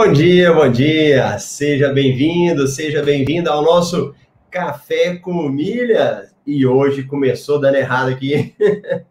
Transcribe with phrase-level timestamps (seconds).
[0.00, 1.36] Bom dia, bom dia.
[1.40, 4.14] Seja bem-vindo, seja bem-vindo ao nosso
[4.48, 6.32] Café com Milhas.
[6.46, 8.54] E hoje começou dando errado aqui.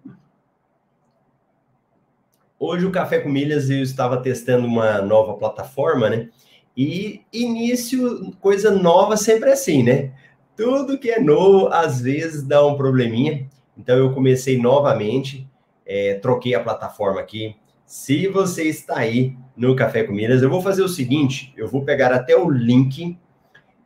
[2.58, 6.30] hoje o Café com Milhas eu estava testando uma nova plataforma, né?
[6.76, 10.14] E início, coisa nova sempre é assim, né?
[10.56, 13.46] Tudo que é novo às vezes dá um probleminha.
[13.78, 15.46] Então eu comecei novamente,
[15.86, 17.58] é, troquei a plataforma aqui.
[17.86, 22.14] Se você está aí no Café com eu vou fazer o seguinte: eu vou pegar
[22.14, 23.18] até o link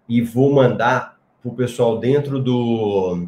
[0.08, 3.28] e vou mandar para o pessoal dentro do,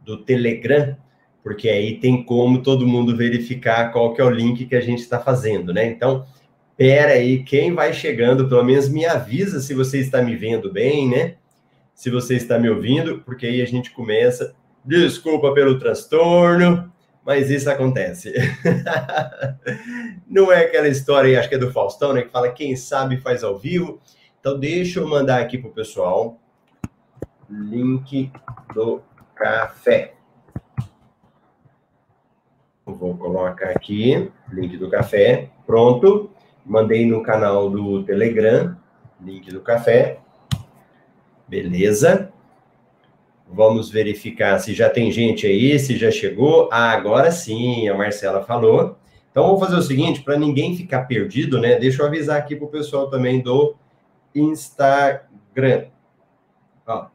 [0.00, 0.96] do Telegram,
[1.42, 5.00] porque aí tem como todo mundo verificar qual que é o link que a gente
[5.00, 5.86] está fazendo, né?
[5.86, 6.26] Então,
[6.76, 11.08] pera aí, quem vai chegando, pelo menos me avisa se você está me vendo bem,
[11.08, 11.34] né?
[11.94, 14.54] Se você está me ouvindo, porque aí a gente começa.
[14.84, 16.92] Desculpa pelo transtorno,
[17.24, 18.34] mas isso acontece.
[20.28, 22.22] Não é aquela história, acho que é do Faustão, né?
[22.22, 24.00] Que fala quem sabe faz ao vivo.
[24.38, 26.38] Então, deixa eu mandar aqui para o pessoal.
[27.48, 28.30] Link
[28.74, 29.00] do
[29.34, 30.14] café.
[32.84, 35.48] Vou colocar aqui, link do café.
[35.66, 36.30] Pronto.
[36.64, 38.76] Mandei no canal do Telegram,
[39.20, 40.18] link do café.
[41.48, 42.33] Beleza.
[43.54, 46.68] Vamos verificar se já tem gente aí, se já chegou.
[46.72, 48.96] Ah, agora sim, a Marcela falou.
[49.30, 51.78] Então, vou fazer o seguinte, para ninguém ficar perdido, né?
[51.78, 53.76] Deixa eu avisar aqui para o pessoal também do
[54.34, 55.86] Instagram.
[56.86, 57.06] Ó.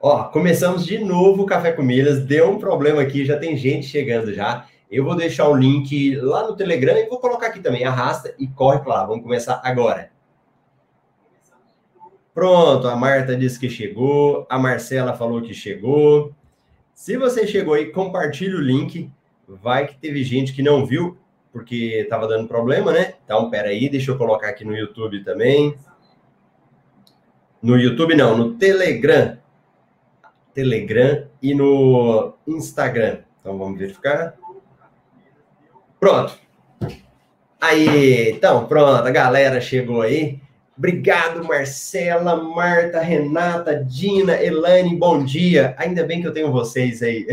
[0.00, 2.24] Ó, começamos de novo o Café com Milhas.
[2.24, 4.66] Deu um problema aqui, já tem gente chegando já.
[4.90, 7.84] Eu vou deixar o link lá no Telegram e vou colocar aqui também.
[7.84, 9.04] Arrasta e corre para lá.
[9.06, 10.10] Vamos começar agora.
[12.38, 16.32] Pronto, a Marta disse que chegou, a Marcela falou que chegou.
[16.94, 19.10] Se você chegou aí, compartilhe o link.
[19.48, 21.18] Vai que teve gente que não viu,
[21.52, 23.14] porque estava dando problema, né?
[23.24, 25.74] Então, peraí, deixa eu colocar aqui no YouTube também.
[27.60, 29.36] No YouTube não, no Telegram.
[30.54, 33.18] Telegram e no Instagram.
[33.40, 34.36] Então, vamos verificar.
[35.98, 36.38] Pronto.
[37.60, 40.40] Aí, então, pronto, a galera chegou aí.
[40.78, 45.74] Obrigado, Marcela, Marta, Renata, Dina, Elane, bom dia.
[45.76, 47.26] Ainda bem que eu tenho vocês aí.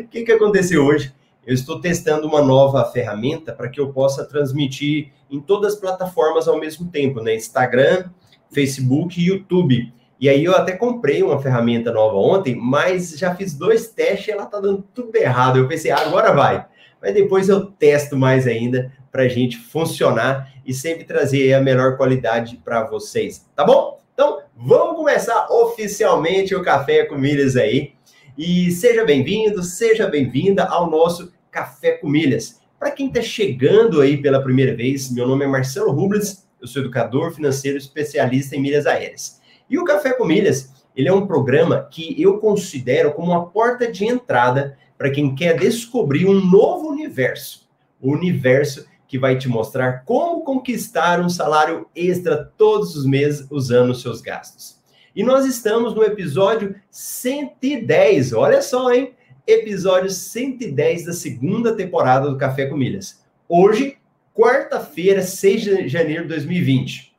[0.00, 1.12] O que, que aconteceu hoje?
[1.44, 6.46] Eu estou testando uma nova ferramenta para que eu possa transmitir em todas as plataformas
[6.46, 7.34] ao mesmo tempo, né?
[7.34, 8.04] Instagram,
[8.48, 9.92] Facebook e YouTube.
[10.20, 14.30] E aí eu até comprei uma ferramenta nova ontem, mas já fiz dois testes e
[14.30, 15.58] ela tá dando tudo errado.
[15.58, 16.64] Eu pensei, ah, agora vai.
[17.02, 21.96] Mas depois eu testo mais ainda para a gente funcionar e sempre trazer a melhor
[21.96, 24.00] qualidade para vocês, tá bom?
[24.12, 27.92] Então, vamos começar oficialmente o Café com Milhas aí.
[28.36, 32.60] E seja bem-vindo, seja bem-vinda ao nosso Café com Milhas.
[32.76, 36.82] Para quem está chegando aí pela primeira vez, meu nome é Marcelo Rubles, eu sou
[36.82, 39.40] educador financeiro especialista em milhas aéreas.
[39.70, 43.92] E o Café com Milhas, ele é um programa que eu considero como uma porta
[43.92, 47.68] de entrada para quem quer descobrir um novo universo.
[48.00, 53.90] O universo que vai te mostrar como conquistar um salário extra todos os meses usando
[53.90, 54.80] os seus gastos.
[55.14, 59.14] E nós estamos no episódio 110, olha só, hein?
[59.46, 63.22] Episódio 110 da segunda temporada do Café com Milhas.
[63.48, 63.98] Hoje,
[64.34, 67.14] quarta-feira, 6 de janeiro de 2020.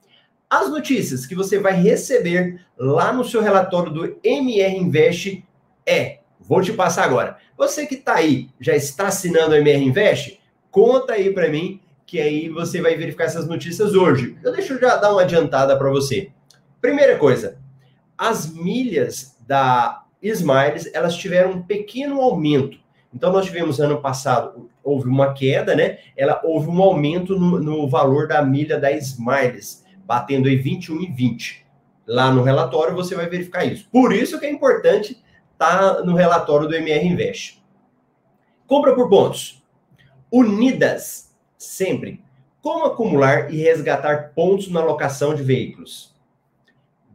[0.50, 5.46] As notícias que você vai receber lá no seu relatório do MR Invest
[5.86, 7.38] é, vou te passar agora.
[7.58, 10.42] Você que está aí, já está assinando o MR Invest?
[10.70, 14.38] Conta aí para mim que aí você vai verificar essas notícias hoje.
[14.44, 16.32] Eu deixo já dar uma adiantada para você.
[16.80, 17.58] Primeira coisa,
[18.18, 22.78] as milhas da Smiles, elas tiveram um pequeno aumento.
[23.14, 26.00] Então, nós tivemos ano passado, houve uma queda, né?
[26.18, 31.64] Ela houve um aumento no, no valor da milha da Smiles, batendo em 21,20.
[32.06, 33.88] Lá no relatório você vai verificar isso.
[33.92, 35.24] Por isso que é importante
[35.54, 37.64] estar tá no relatório do MR Invest.
[38.68, 39.64] Compra por pontos.
[40.32, 41.25] Unidas
[41.68, 42.22] sempre.
[42.62, 46.14] Como acumular e resgatar pontos na locação de veículos?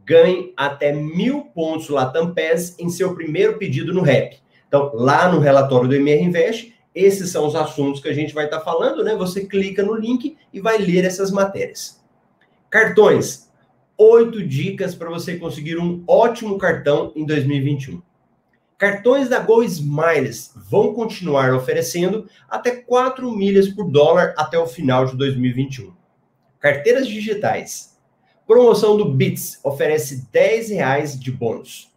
[0.05, 4.39] Ganhe até mil pontos Latam PES em seu primeiro pedido no REP.
[4.67, 8.45] Então, lá no relatório do MR Invest, esses são os assuntos que a gente vai
[8.45, 9.15] estar tá falando, né?
[9.15, 12.01] Você clica no link e vai ler essas matérias.
[12.69, 13.49] Cartões.
[13.97, 18.01] Oito dicas para você conseguir um ótimo cartão em 2021.
[18.81, 25.05] Cartões da Go Smiles vão continuar oferecendo até 4 milhas por dólar até o final
[25.05, 25.93] de 2021.
[26.59, 27.95] Carteiras digitais.
[28.47, 31.91] Promoção do Bits oferece 10 reais de bônus.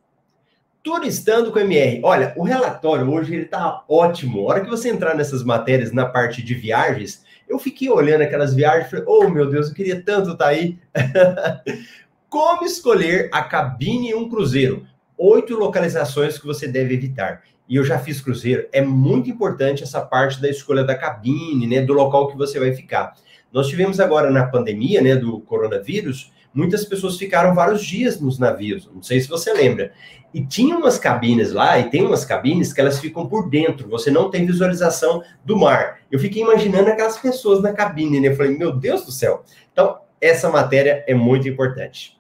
[0.83, 2.03] Turistando com MR.
[2.05, 4.41] Olha, o relatório hoje ele tá ótimo.
[4.41, 8.55] A hora que você entrar nessas matérias na parte de viagens, Eu fiquei olhando aquelas
[8.55, 10.79] viagens e falei, oh meu Deus, eu queria tanto estar tá aí.
[12.29, 14.87] Como escolher a cabine em um cruzeiro?
[15.16, 17.43] Oito localizações que você deve evitar.
[17.69, 18.66] E eu já fiz cruzeiro.
[18.72, 21.81] É muito importante essa parte da escolha da cabine, né?
[21.81, 23.14] Do local que você vai ficar.
[23.55, 28.90] Nós tivemos agora na pandemia, né, do coronavírus, muitas pessoas ficaram vários dias nos navios.
[28.93, 29.93] Não sei se você lembra.
[30.34, 34.11] E tinha umas cabines lá, e tem umas cabines que elas ficam por dentro, você
[34.11, 36.00] não tem visualização do mar.
[36.11, 38.26] Eu fiquei imaginando aquelas pessoas na cabine, né?
[38.26, 39.44] Eu falei, meu Deus do céu.
[39.72, 42.13] Então, essa matéria é muito importante.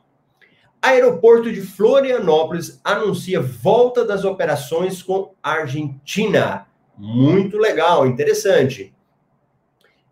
[0.84, 6.66] Aeroporto de Florianópolis anuncia volta das operações com Argentina.
[6.98, 8.94] Muito legal, interessante.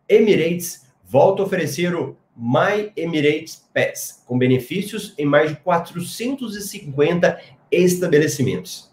[0.08, 7.38] Emirates volta a oferecer o My Emirates Pass, com benefícios em mais de 450
[7.70, 8.90] estabelecimentos.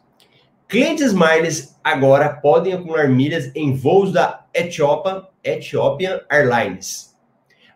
[0.68, 7.18] Clientes Miles agora podem acumular milhas em voos da Etiópia, Ethiopian Airlines.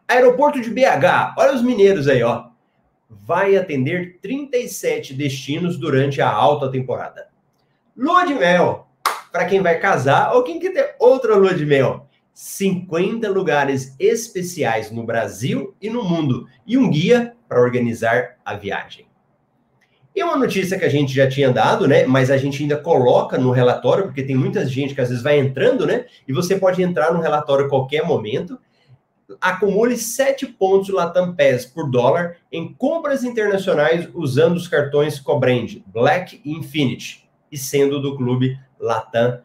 [0.06, 2.52] Aeroporto de BH, olha os mineiros aí, ó.
[3.25, 7.27] Vai atender 37 destinos durante a alta temporada.
[7.95, 8.88] Lua de mel,
[9.31, 12.07] para quem vai casar ou quem quer ter outra lua de mel.
[12.33, 19.06] 50 lugares especiais no Brasil e no mundo e um guia para organizar a viagem.
[20.15, 22.06] E uma notícia que a gente já tinha dado, né?
[22.06, 25.39] Mas a gente ainda coloca no relatório, porque tem muita gente que às vezes vai
[25.39, 26.06] entrando, né?
[26.27, 28.60] E você pode entrar no relatório a qualquer momento.
[29.40, 36.42] Acumule 7 pontos Latam Pass por dólar em compras internacionais usando os cartões Cobrand, Black
[36.44, 39.40] e Infinity, e sendo do clube Latam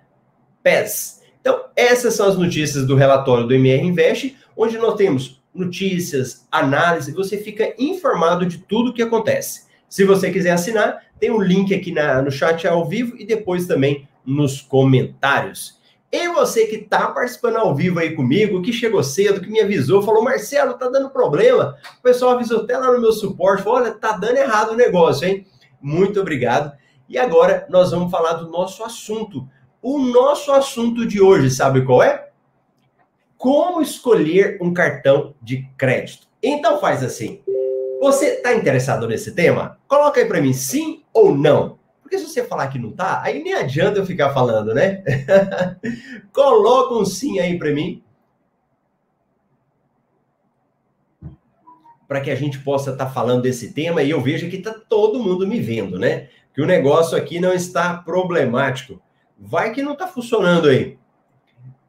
[0.62, 1.22] Pass.
[1.40, 7.12] Então, essas são as notícias do relatório do MR Invest, onde nós temos notícias, análise,
[7.12, 9.66] você fica informado de tudo o que acontece.
[9.88, 13.66] Se você quiser assinar, tem um link aqui na, no chat ao vivo e depois
[13.66, 15.77] também nos comentários.
[16.10, 20.02] E você que está participando ao vivo aí comigo, que chegou cedo, que me avisou,
[20.02, 21.76] falou, Marcelo, tá dando problema.
[21.99, 25.28] O pessoal avisou até lá no meu suporte, falou, olha, tá dando errado o negócio,
[25.28, 25.46] hein?
[25.81, 26.72] Muito obrigado.
[27.08, 29.46] E agora nós vamos falar do nosso assunto,
[29.82, 32.31] o nosso assunto de hoje, sabe qual é?
[33.37, 36.26] Como escolher um cartão de crédito.
[36.43, 37.43] Então faz assim.
[38.00, 39.78] Você está interessado nesse tema?
[39.87, 41.77] Coloca aí para mim sim ou não.
[42.08, 45.05] Porque se você falar que não tá, aí nem adianta eu ficar falando, né?
[46.32, 48.02] Coloca um sim aí para mim.
[52.08, 54.72] Para que a gente possa estar tá falando desse tema e eu veja que está
[54.72, 56.31] todo mundo me vendo, né?
[56.55, 59.02] Que o negócio aqui não está problemático.
[59.38, 60.99] Vai que não está funcionando aí.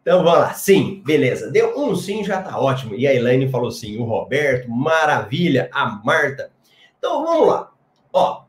[0.01, 0.53] Então vamos lá.
[0.53, 1.49] Sim, beleza.
[1.49, 2.93] Deu um sim, já tá ótimo.
[2.93, 3.97] E a Elaine falou sim.
[3.97, 5.69] O Roberto, maravilha.
[5.71, 6.51] A Marta.
[6.97, 7.71] Então vamos lá.
[8.11, 8.48] Ó,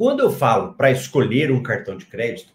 [0.00, 2.54] quando eu falo para escolher um cartão de crédito,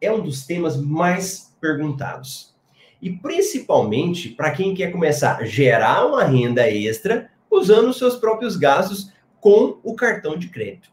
[0.00, 2.54] é um dos temas mais perguntados.
[3.02, 8.56] E principalmente para quem quer começar a gerar uma renda extra usando os seus próprios
[8.56, 10.88] gastos com o cartão de crédito.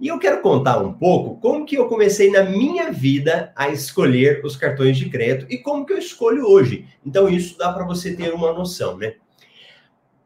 [0.00, 4.44] E eu quero contar um pouco como que eu comecei na minha vida a escolher
[4.44, 6.84] os cartões de crédito e como que eu escolho hoje.
[7.06, 9.14] Então isso dá para você ter uma noção, né?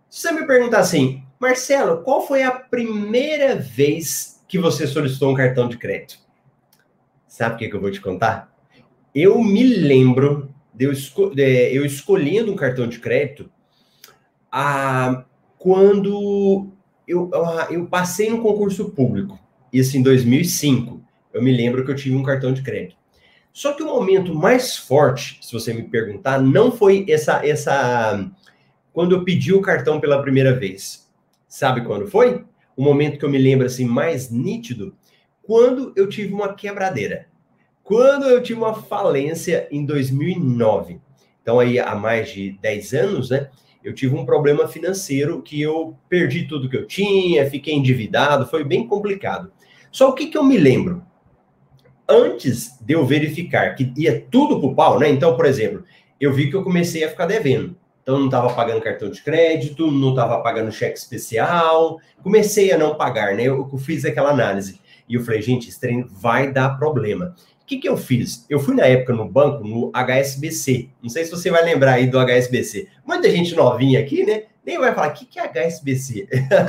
[0.08, 5.34] Se você me perguntar assim, Marcelo, qual foi a primeira vez que você solicitou um
[5.34, 6.18] cartão de crédito?
[7.26, 8.54] Sabe o que, que eu vou te contar?
[9.14, 13.50] Eu me lembro de eu, esco de, eu escolhendo um cartão de crédito
[14.52, 15.24] ah,
[15.56, 16.70] quando
[17.08, 17.30] eu,
[17.70, 19.38] eu passei no concurso público
[19.72, 21.02] isso em 2005.
[21.32, 22.98] Eu me lembro que eu tive um cartão de crédito.
[23.54, 28.30] Só que o momento mais forte, se você me perguntar, não foi essa essa
[28.92, 31.10] quando eu pedi o cartão pela primeira vez.
[31.48, 32.44] Sabe quando foi?
[32.76, 34.94] O momento que eu me lembro assim mais nítido,
[35.42, 37.26] quando eu tive uma quebradeira.
[37.82, 41.00] Quando eu tive uma falência em 2009.
[41.42, 43.50] Então aí há mais de 10 anos, né?
[43.82, 48.62] Eu tive um problema financeiro que eu perdi tudo que eu tinha, fiquei endividado, foi
[48.62, 49.52] bem complicado.
[49.90, 51.02] Só o que, que eu me lembro?
[52.08, 55.08] Antes de eu verificar que ia tudo pro pau, né?
[55.08, 55.84] Então, por exemplo,
[56.20, 57.76] eu vi que eu comecei a ficar devendo.
[58.02, 62.96] Então, não estava pagando cartão de crédito, não estava pagando cheque especial, comecei a não
[62.96, 63.44] pagar, né?
[63.44, 64.80] Eu, fiz aquela análise.
[65.08, 67.34] E eu falei, gente, esse trem vai dar problema.
[67.62, 68.44] O que, que eu fiz?
[68.50, 70.88] Eu fui na época no banco, no HSBC.
[71.00, 72.88] Não sei se você vai lembrar aí do HSBC.
[73.06, 74.42] Muita gente novinha aqui, né?
[74.64, 76.28] nem vai falar, o que, que é HSBC?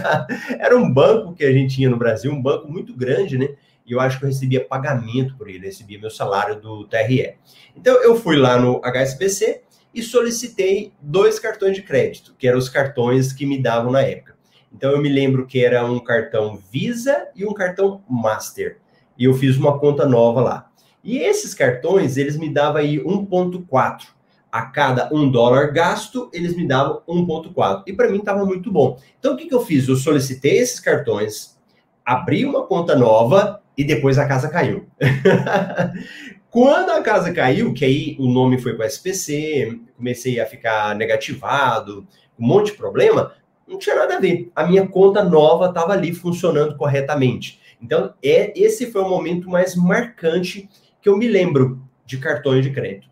[0.59, 3.49] Era um banco que a gente tinha no Brasil, um banco muito grande, né?
[3.85, 7.35] E eu acho que eu recebia pagamento por ele, recebia meu salário do TRE.
[7.75, 9.61] Então eu fui lá no HSBC
[9.93, 14.35] e solicitei dois cartões de crédito, que eram os cartões que me davam na época.
[14.73, 18.79] Então eu me lembro que era um cartão Visa e um cartão Master.
[19.17, 20.71] E eu fiz uma conta nova lá.
[21.03, 24.07] E esses cartões, eles me davam aí 1.4
[24.51, 27.83] a cada um dólar gasto, eles me davam 1,4.
[27.87, 28.99] E para mim estava muito bom.
[29.19, 29.87] Então o que, que eu fiz?
[29.87, 31.57] Eu solicitei esses cartões,
[32.05, 34.87] abri uma conta nova e depois a casa caiu.
[36.53, 42.07] Quando a casa caiu, que aí o nome foi para SPC, comecei a ficar negativado,
[42.37, 43.33] um monte de problema,
[43.67, 44.51] não tinha nada a ver.
[44.55, 47.59] A minha conta nova estava ali funcionando corretamente.
[47.81, 50.69] Então, é, esse foi o momento mais marcante
[51.01, 53.09] que eu me lembro de cartões de crédito.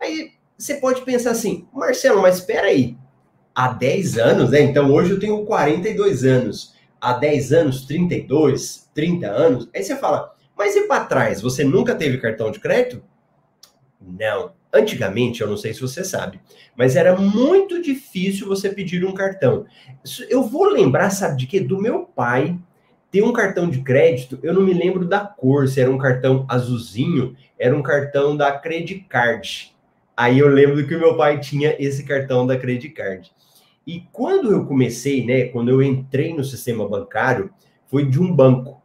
[0.00, 2.96] Aí você pode pensar assim, Marcelo, mas espera aí,
[3.52, 4.60] há 10 anos, né?
[4.60, 6.72] Então hoje eu tenho 42 anos.
[7.00, 9.68] Há 10 anos, 32, 30 anos.
[9.74, 11.40] Aí você fala, mas e para trás?
[11.40, 13.02] Você nunca teve cartão de crédito?
[14.00, 14.54] Não.
[14.72, 16.38] Antigamente, eu não sei se você sabe,
[16.76, 19.64] mas era muito difícil você pedir um cartão.
[20.28, 21.60] Eu vou lembrar, sabe de quê?
[21.60, 22.58] Do meu pai
[23.10, 26.44] ter um cartão de crédito, eu não me lembro da cor, se era um cartão
[26.48, 29.74] azulzinho, era um cartão da Credit Card.
[30.14, 33.30] Aí eu lembro que o meu pai tinha esse cartão da Credit Card.
[33.86, 37.50] E quando eu comecei, né, quando eu entrei no sistema bancário,
[37.86, 38.82] foi de um banco.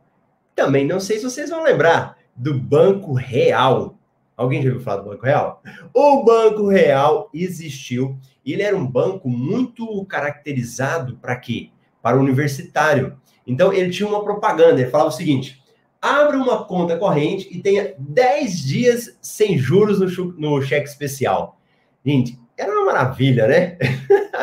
[0.61, 3.97] Também não sei se vocês vão lembrar do Banco Real.
[4.37, 5.61] Alguém já ouviu falar do Banco Real?
[5.91, 8.15] O Banco Real existiu
[8.45, 11.69] ele era um banco muito caracterizado para quê?
[11.99, 13.17] Para o universitário.
[13.45, 15.63] Então ele tinha uma propaganda, ele falava o seguinte:
[15.99, 21.59] abra uma conta corrente e tenha 10 dias sem juros no, no cheque especial.
[22.05, 23.77] Gente, era uma maravilha, né?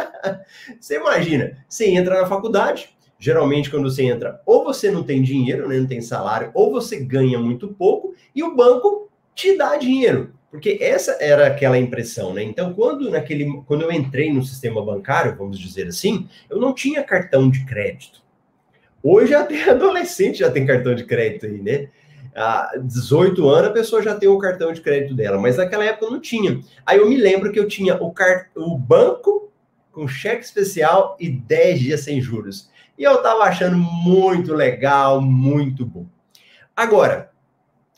[0.80, 5.68] você imagina, você entra na faculdade, geralmente quando você entra, ou você não tem dinheiro,
[5.68, 10.32] né, não tem salário, ou você ganha muito pouco e o banco te dá dinheiro.
[10.50, 12.42] Porque essa era aquela impressão, né?
[12.42, 17.02] Então, quando naquele, quando eu entrei no sistema bancário, vamos dizer assim, eu não tinha
[17.02, 18.22] cartão de crédito.
[19.02, 21.88] Hoje até adolescente já tem cartão de crédito aí, né?
[22.34, 26.10] Há 18 anos a pessoa já tem o cartão de crédito dela, mas naquela época
[26.10, 26.60] não tinha.
[26.86, 28.48] Aí eu me lembro que eu tinha o, car...
[28.54, 29.50] o banco
[29.92, 32.70] com cheque especial e 10 dias sem juros.
[32.98, 36.06] E eu estava achando muito legal, muito bom.
[36.74, 37.30] Agora,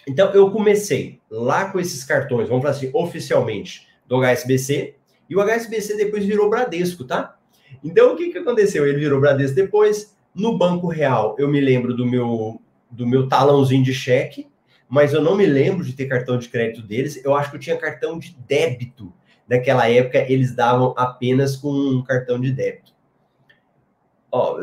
[0.06, 4.94] então eu comecei lá com esses cartões, vamos falar assim, oficialmente, do HSBC,
[5.28, 7.36] e o HSBC depois virou Bradesco, tá?
[7.82, 8.86] Então o que, que aconteceu?
[8.86, 10.14] Ele virou Bradesco depois.
[10.34, 14.48] No Banco Real, eu me lembro do meu, do meu talãozinho de cheque,
[14.88, 17.24] mas eu não me lembro de ter cartão de crédito deles.
[17.24, 19.12] Eu acho que eu tinha cartão de débito.
[19.48, 22.92] Naquela época, eles davam apenas com um cartão de débito.
[24.32, 24.60] Ó,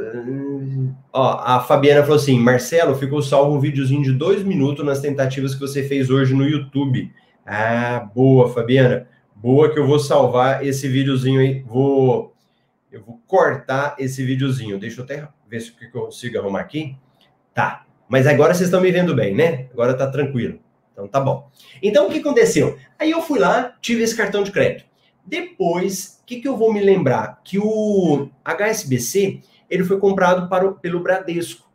[1.11, 5.53] ó, a Fabiana falou assim: Marcelo, ficou salvo um videozinho de dois minutos nas tentativas
[5.53, 7.11] que você fez hoje no YouTube.
[7.45, 9.07] Ah, boa, Fabiana.
[9.35, 11.63] Boa que eu vou salvar esse videozinho aí.
[11.63, 12.33] Vou,
[12.91, 14.79] eu vou cortar esse videozinho.
[14.79, 16.97] Deixa eu até ver se eu consigo arrumar aqui.
[17.53, 17.85] Tá.
[18.09, 19.67] Mas agora vocês estão me vendo bem, né?
[19.73, 20.59] Agora tá tranquilo.
[20.91, 21.49] Então tá bom.
[21.83, 22.77] Então o que aconteceu?
[22.97, 24.85] Aí eu fui lá, tive esse cartão de crédito.
[25.25, 27.41] Depois, o que, que eu vou me lembrar?
[27.43, 31.67] Que o HSBC ele foi comprado para pelo Bradesco.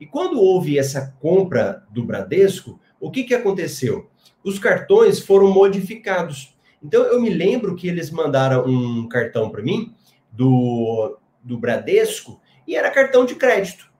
[0.00, 4.08] E quando houve essa compra do Bradesco, o que, que aconteceu?
[4.44, 6.56] Os cartões foram modificados.
[6.82, 9.92] Então, eu me lembro que eles mandaram um cartão para mim
[10.30, 13.90] do, do Bradesco e era cartão de crédito.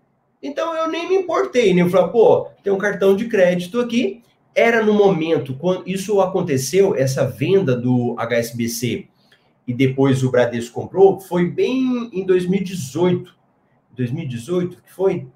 [0.41, 1.83] Então, eu nem me importei, né?
[1.83, 4.23] Eu falei, pô, tem um cartão de crédito aqui.
[4.55, 9.09] Era no momento, quando isso aconteceu, essa venda do HSBC
[9.67, 13.37] e depois o Bradesco comprou, foi bem em 2018.
[13.99, 15.27] 2018, que foi?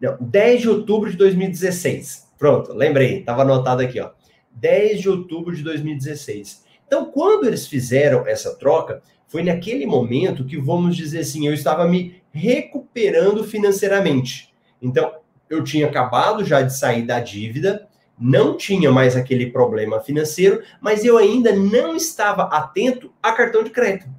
[0.00, 2.28] Não, 10 de outubro de 2016.
[2.38, 4.10] Pronto, lembrei, estava anotado aqui, ó.
[4.52, 6.64] 10 de outubro de 2016.
[6.86, 11.88] Então, quando eles fizeram essa troca, foi naquele momento que, vamos dizer assim, eu estava
[11.88, 14.52] me recuperando financeiramente.
[14.80, 15.14] Então,
[15.48, 17.88] eu tinha acabado já de sair da dívida,
[18.18, 23.70] não tinha mais aquele problema financeiro, mas eu ainda não estava atento a cartão de
[23.70, 24.10] crédito.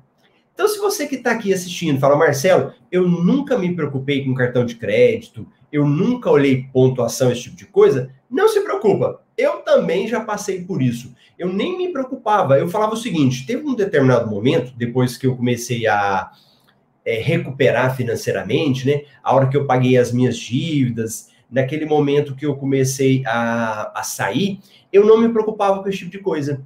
[0.54, 4.66] Então, se você que está aqui assistindo fala, Marcelo, eu nunca me preocupei com cartão
[4.66, 9.22] de crédito, eu nunca olhei pontuação, esse tipo de coisa, não se preocupa.
[9.36, 11.16] Eu também já passei por isso.
[11.38, 12.60] Eu nem me preocupava.
[12.60, 16.32] Eu falava o seguinte: teve um determinado momento, depois que eu comecei a
[17.04, 19.02] é, recuperar financeiramente, né?
[19.24, 24.04] A hora que eu paguei as minhas dívidas, naquele momento que eu comecei a, a
[24.04, 24.60] sair,
[24.92, 26.62] eu não me preocupava com esse tipo de coisa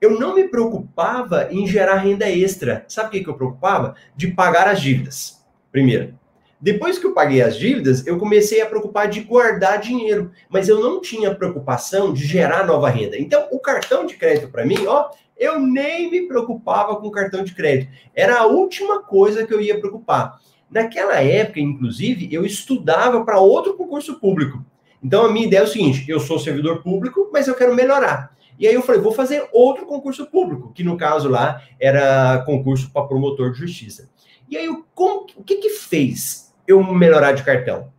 [0.00, 2.84] eu não me preocupava em gerar renda extra.
[2.88, 3.94] Sabe o que, que eu preocupava?
[4.16, 5.44] De pagar as dívidas.
[5.70, 6.18] Primeiro.
[6.60, 10.78] Depois que eu paguei as dívidas, eu comecei a preocupar de guardar dinheiro, mas eu
[10.78, 13.16] não tinha preocupação de gerar nova renda.
[13.18, 17.42] Então, o cartão de crédito para mim, ó, eu nem me preocupava com o cartão
[17.42, 17.90] de crédito.
[18.14, 20.38] Era a última coisa que eu ia preocupar.
[20.70, 24.62] Naquela época, inclusive, eu estudava para outro concurso público.
[25.02, 28.36] Então, a minha ideia é o seguinte: eu sou servidor público, mas eu quero melhorar.
[28.60, 32.92] E aí eu falei, vou fazer outro concurso público, que no caso lá era concurso
[32.92, 34.10] para promotor de justiça.
[34.50, 37.90] E aí, como, o que que fez eu melhorar de cartão?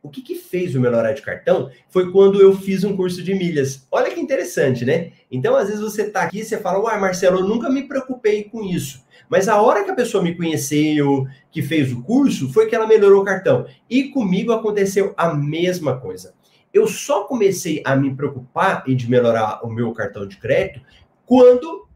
[0.00, 3.34] O que, que fez o melhorar de cartão foi quando eu fiz um curso de
[3.34, 3.88] milhas.
[3.90, 5.10] Olha que interessante, né?
[5.28, 8.44] Então, às vezes você está aqui e você fala, uai, Marcelo, eu nunca me preocupei
[8.44, 9.04] com isso.
[9.28, 12.86] Mas a hora que a pessoa me conheceu, que fez o curso, foi que ela
[12.86, 13.66] melhorou o cartão.
[13.90, 16.34] E comigo aconteceu a mesma coisa.
[16.76, 20.82] Eu só comecei a me preocupar em de melhorar o meu cartão de crédito
[21.24, 21.88] quando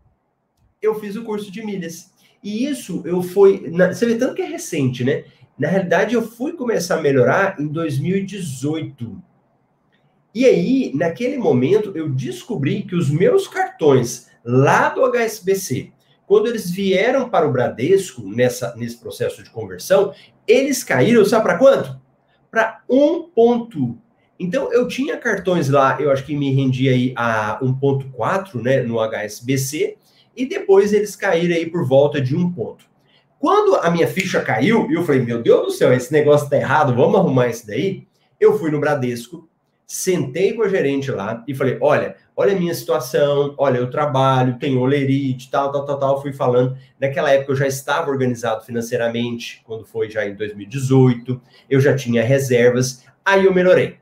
[0.80, 2.10] eu fiz o curso de milhas.
[2.42, 3.70] E isso eu fui.
[3.70, 5.24] Você vê tanto que é recente, né?
[5.58, 9.22] Na realidade, eu fui começar a melhorar em 2018.
[10.34, 15.92] E aí, naquele momento, eu descobri que os meus cartões lá do HSBC,
[16.26, 20.14] quando eles vieram para o Bradesco, nessa, nesse processo de conversão,
[20.46, 22.00] eles caíram, sabe para quanto?
[22.50, 23.98] Para um ponto.
[24.40, 28.98] Então, eu tinha cartões lá, eu acho que me rendia aí a 1.4, né, no
[28.98, 29.98] HSBC,
[30.34, 32.86] e depois eles caíram aí por volta de um ponto.
[33.38, 36.94] Quando a minha ficha caiu, eu falei, meu Deus do céu, esse negócio tá errado,
[36.94, 38.06] vamos arrumar isso daí.
[38.40, 39.46] Eu fui no Bradesco,
[39.86, 44.58] sentei com a gerente lá e falei, olha, olha a minha situação, olha, eu trabalho,
[44.58, 46.78] tenho olerite, tal, tal, tal, tal, fui falando.
[46.98, 52.22] Naquela época eu já estava organizado financeiramente, quando foi já em 2018, eu já tinha
[52.22, 53.99] reservas, aí eu melhorei.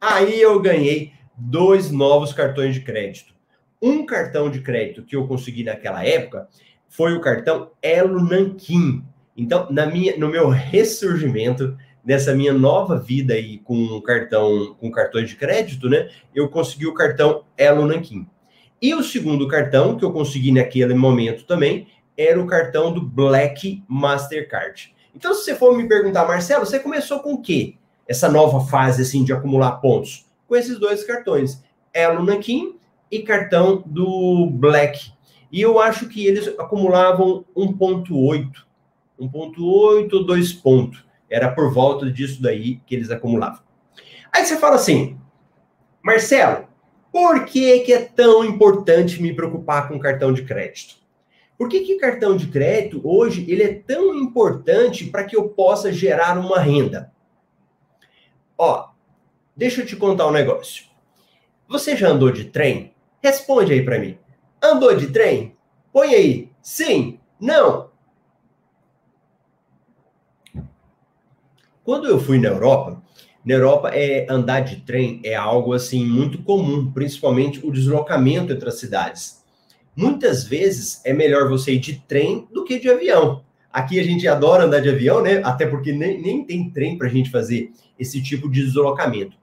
[0.00, 3.34] Aí eu ganhei dois novos cartões de crédito.
[3.82, 6.48] Um cartão de crédito que eu consegui naquela época,
[6.88, 9.04] foi o cartão Elo Nanquim.
[9.36, 15.28] Então, na minha, no meu ressurgimento, nessa minha nova vida aí com cartão, com cartões
[15.28, 16.10] de crédito, né?
[16.34, 18.26] Eu consegui o cartão Elo Nanquim.
[18.82, 21.86] E o segundo cartão que eu consegui naquele momento também
[22.16, 24.94] era o cartão do Black Mastercard.
[25.14, 27.74] Então, se você for me perguntar, Marcelo, você começou com o quê?
[28.10, 30.26] Essa nova fase assim de acumular pontos?
[30.48, 31.62] Com esses dois cartões,
[31.94, 32.76] Elo Nanquim
[33.08, 35.12] e cartão do Black
[35.52, 38.50] e eu acho que eles acumulavam 1,8,
[39.20, 41.04] 1,8 ou 2 pontos.
[41.28, 43.60] Era por volta disso daí que eles acumulavam.
[44.32, 45.18] Aí você fala assim,
[46.02, 46.68] Marcelo,
[47.12, 50.96] por que, que é tão importante me preocupar com cartão de crédito?
[51.58, 55.92] Por que, que cartão de crédito hoje ele é tão importante para que eu possa
[55.92, 57.12] gerar uma renda?
[58.62, 58.90] Ó,
[59.56, 60.84] deixa eu te contar um negócio.
[61.66, 62.92] Você já andou de trem?
[63.22, 64.18] Responde aí para mim.
[64.62, 65.56] Andou de trem?
[65.90, 66.52] Põe aí.
[66.60, 67.18] Sim.
[67.40, 67.88] Não.
[71.82, 73.02] Quando eu fui na Europa,
[73.42, 78.68] na Europa é andar de trem é algo assim muito comum, principalmente o deslocamento entre
[78.68, 79.42] as cidades.
[79.96, 83.42] Muitas vezes é melhor você ir de trem do que de avião.
[83.72, 85.40] Aqui a gente adora andar de avião, né?
[85.44, 89.36] Até porque nem, nem tem trem para a gente fazer esse tipo de deslocamento.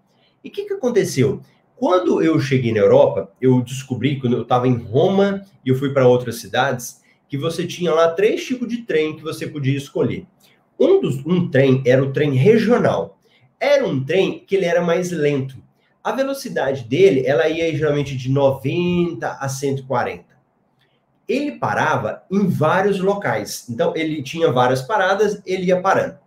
[0.44, 1.42] E o que, que aconteceu?
[1.76, 5.94] Quando eu cheguei na Europa, eu descobri, quando eu estava em Roma e eu fui
[5.94, 10.26] para outras cidades, que você tinha lá três tipos de trem que você podia escolher.
[10.80, 13.20] Um, dos, um trem era o trem regional.
[13.60, 15.58] Era um trem que ele era mais lento.
[16.04, 20.37] A velocidade dele, ela ia geralmente de 90 a 140.
[21.28, 23.66] Ele parava em vários locais.
[23.70, 26.18] Então, ele tinha várias paradas, ele ia parando.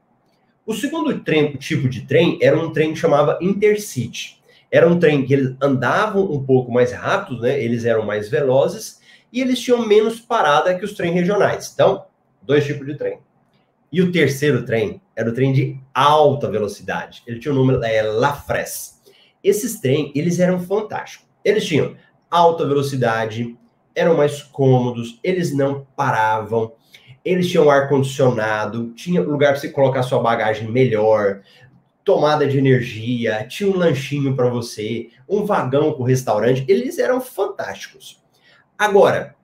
[0.67, 4.41] O segundo trem, tipo de trem era um trem que chamava Intercity.
[4.71, 7.61] Era um trem que eles andavam um pouco mais rápido, né?
[7.61, 9.01] Eles eram mais velozes
[9.33, 11.73] e eles tinham menos parada que os trens regionais.
[11.75, 12.05] Então,
[12.43, 13.19] dois tipos de trem.
[13.93, 17.23] E o terceiro trem era o trem de alta velocidade.
[17.27, 19.01] Ele tinha o número é, Lafres.
[19.43, 21.27] Esses trens, eles eram fantásticos.
[21.45, 21.97] Eles tinham
[22.31, 23.57] alta velocidade,
[23.95, 26.73] eram mais cômodos, eles não paravam,
[27.25, 31.43] eles tinham ar condicionado, tinha lugar para você colocar sua bagagem melhor,
[32.05, 38.23] tomada de energia, tinha um lanchinho para você, um vagão com restaurante, eles eram fantásticos.
[38.79, 39.37] Agora,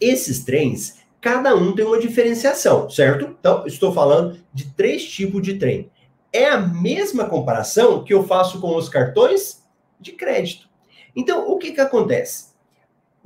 [0.00, 3.36] esses trens, cada um tem uma diferenciação, certo?
[3.38, 5.90] Então, estou falando de três tipos de trem.
[6.32, 9.62] É a mesma comparação que eu faço com os cartões
[10.00, 10.68] de crédito.
[11.14, 12.47] Então, o que, que acontece?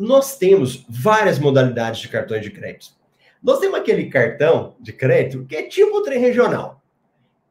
[0.03, 2.97] Nós temos várias modalidades de cartões de crédito.
[3.41, 6.83] Nós temos aquele cartão de crédito que é tipo o trem regional.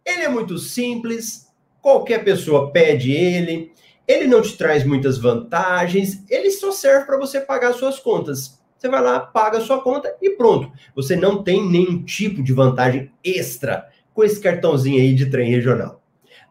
[0.06, 1.48] Ele é muito simples,
[1.82, 3.72] qualquer pessoa pede ele,
[4.06, 8.62] ele não te traz muitas vantagens, ele só serve para você pagar suas contas.
[8.78, 10.70] Você vai lá, paga a sua conta e pronto.
[10.94, 16.04] Você não tem nenhum tipo de vantagem extra com esse cartãozinho aí de trem regional.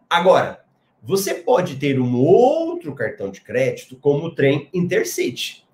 [0.08, 0.64] Agora,
[1.02, 5.68] você pode ter um outro cartão de crédito como o trem Intercity.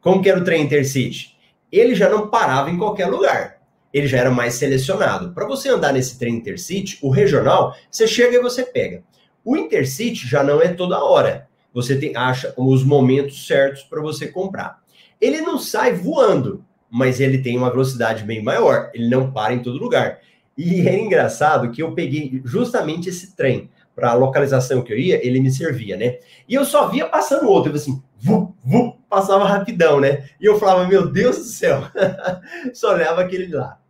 [0.00, 1.36] Como que era o trem Intercity?
[1.70, 3.56] Ele já não parava em qualquer lugar
[3.98, 5.32] ele já era mais selecionado.
[5.32, 9.02] Para você andar nesse trem Intercity, o regional, você chega e você pega.
[9.42, 11.48] O Intercity já não é toda hora.
[11.72, 14.82] você tem, acha os momentos certos para você comprar.
[15.18, 19.62] Ele não sai voando, mas ele tem uma velocidade bem maior, ele não para em
[19.62, 20.20] todo lugar.
[20.58, 25.26] E é engraçado que eu peguei justamente esse trem para a localização que eu ia,
[25.26, 26.18] ele me servia, né?
[26.46, 30.28] E eu só via passando outro, eu assim, vu, vu, passava rapidão, né?
[30.40, 31.82] E eu falava, meu Deus do céu,
[32.74, 33.80] só olhava aquele lá.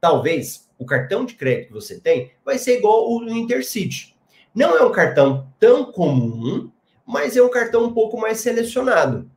[0.00, 4.16] Talvez o cartão de crédito que você tem vai ser igual o Intercity.
[4.54, 6.70] Não é um cartão tão comum,
[7.06, 9.30] mas é um cartão um pouco mais selecionado.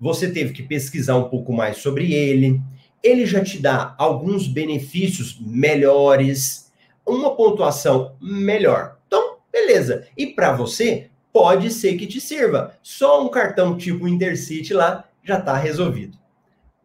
[0.00, 2.60] Você teve que pesquisar um pouco mais sobre ele.
[3.02, 6.72] Ele já te dá alguns benefícios melhores,
[7.06, 8.98] uma pontuação melhor.
[9.06, 10.08] Então, beleza.
[10.16, 12.76] E para você, pode ser que te sirva.
[12.82, 16.18] Só um cartão tipo Intercity lá já está resolvido.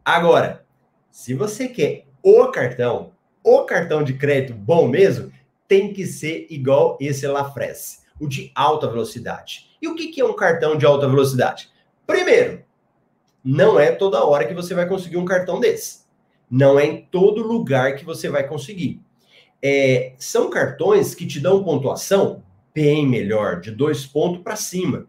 [0.03, 0.65] Agora,
[1.11, 3.11] se você quer o cartão,
[3.43, 5.31] o cartão de crédito bom mesmo,
[5.67, 9.67] tem que ser igual esse Lafres, o de alta velocidade.
[9.81, 11.69] E o que é um cartão de alta velocidade?
[12.05, 12.63] Primeiro,
[13.43, 16.05] não é toda hora que você vai conseguir um cartão desse.
[16.49, 19.01] Não é em todo lugar que você vai conseguir.
[19.61, 22.43] É, são cartões que te dão pontuação
[22.77, 25.07] bem melhor, de dois pontos para cima.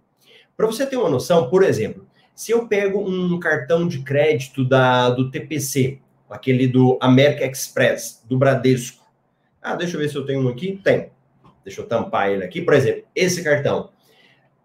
[0.56, 5.10] Para você ter uma noção, por exemplo, se eu pego um cartão de crédito da,
[5.10, 5.98] do TPC,
[6.30, 9.04] aquele do America Express, do Bradesco.
[9.60, 10.80] Ah, deixa eu ver se eu tenho um aqui.
[10.82, 11.10] Tem.
[11.62, 12.62] Deixa eu tampar ele aqui.
[12.62, 13.90] Por exemplo, esse cartão.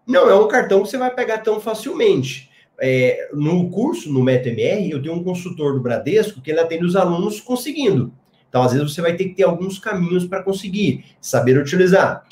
[0.06, 2.48] Não é um cartão que você vai pegar tão facilmente.
[2.80, 6.96] É, no curso, no MetaMR, eu tenho um consultor do Bradesco que ele atende os
[6.96, 8.14] alunos conseguindo.
[8.48, 12.24] Então, às vezes, você vai ter que ter alguns caminhos para conseguir, saber utilizar.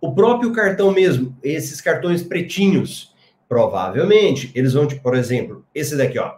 [0.00, 3.14] O próprio cartão mesmo, esses cartões pretinhos,
[3.48, 6.36] provavelmente, eles vão, por exemplo, esse daqui, ó,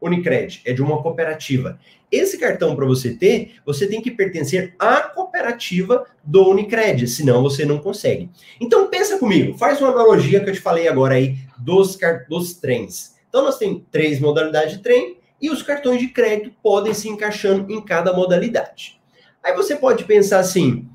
[0.00, 1.78] Unicred, é de uma cooperativa.
[2.10, 7.64] Esse cartão, para você ter, você tem que pertencer à cooperativa do Unicred, senão você
[7.64, 8.30] não consegue.
[8.60, 11.98] Então, pensa comigo, faz uma analogia que eu te falei agora aí dos,
[12.28, 13.14] dos trens.
[13.28, 17.72] Então, nós temos três modalidades de trem e os cartões de crédito podem se encaixando
[17.72, 19.00] em cada modalidade.
[19.42, 20.88] Aí você pode pensar assim,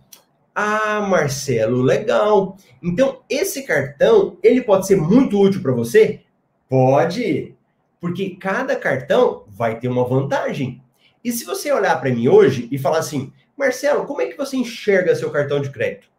[0.59, 2.57] ah, Marcelo, legal.
[2.81, 6.21] Então, esse cartão, ele pode ser muito útil para você?
[6.67, 7.55] Pode.
[8.01, 10.81] Porque cada cartão vai ter uma vantagem.
[11.23, 14.57] E se você olhar para mim hoje e falar assim, Marcelo, como é que você
[14.57, 16.09] enxerga seu cartão de crédito?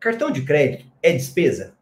[0.00, 1.76] Cartão de crédito é despesa?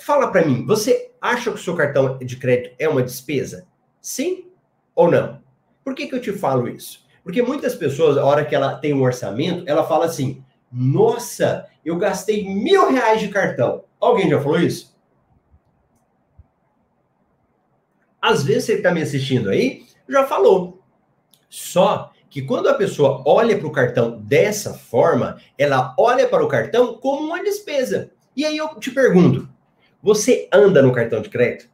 [0.00, 3.66] Fala para mim, você acha que o seu cartão de crédito é uma despesa?
[4.00, 4.46] Sim
[4.94, 5.42] ou não?
[5.82, 7.03] Por que, que eu te falo isso?
[7.24, 11.96] Porque muitas pessoas, a hora que ela tem um orçamento, ela fala assim: Nossa, eu
[11.96, 13.84] gastei mil reais de cartão.
[13.98, 14.94] Alguém já falou isso?
[18.20, 20.82] Às vezes você está me assistindo aí, já falou.
[21.48, 26.48] Só que quando a pessoa olha para o cartão dessa forma, ela olha para o
[26.48, 28.10] cartão como uma despesa.
[28.36, 29.48] E aí eu te pergunto:
[30.02, 31.70] você anda no cartão de crédito?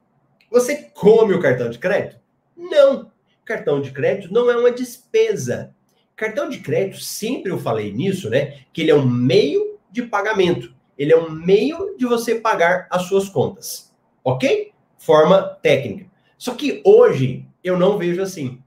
[0.50, 2.20] Você come o cartão de crédito?
[2.56, 3.09] Não.
[3.50, 5.74] Cartão de crédito não é uma despesa.
[6.14, 8.60] Cartão de crédito, sempre eu falei nisso, né?
[8.72, 10.72] Que ele é um meio de pagamento.
[10.96, 13.92] Ele é um meio de você pagar as suas contas.
[14.22, 14.70] Ok?
[14.96, 16.06] Forma técnica.
[16.38, 18.62] Só que hoje eu não vejo assim.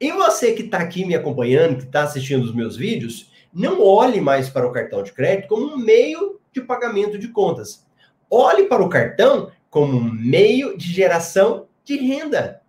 [0.00, 4.20] E você que está aqui me acompanhando, que está assistindo os meus vídeos, não olhe
[4.20, 7.86] mais para o cartão de crédito como um meio de pagamento de contas.
[8.28, 12.60] Olhe para o cartão como um meio de geração de renda.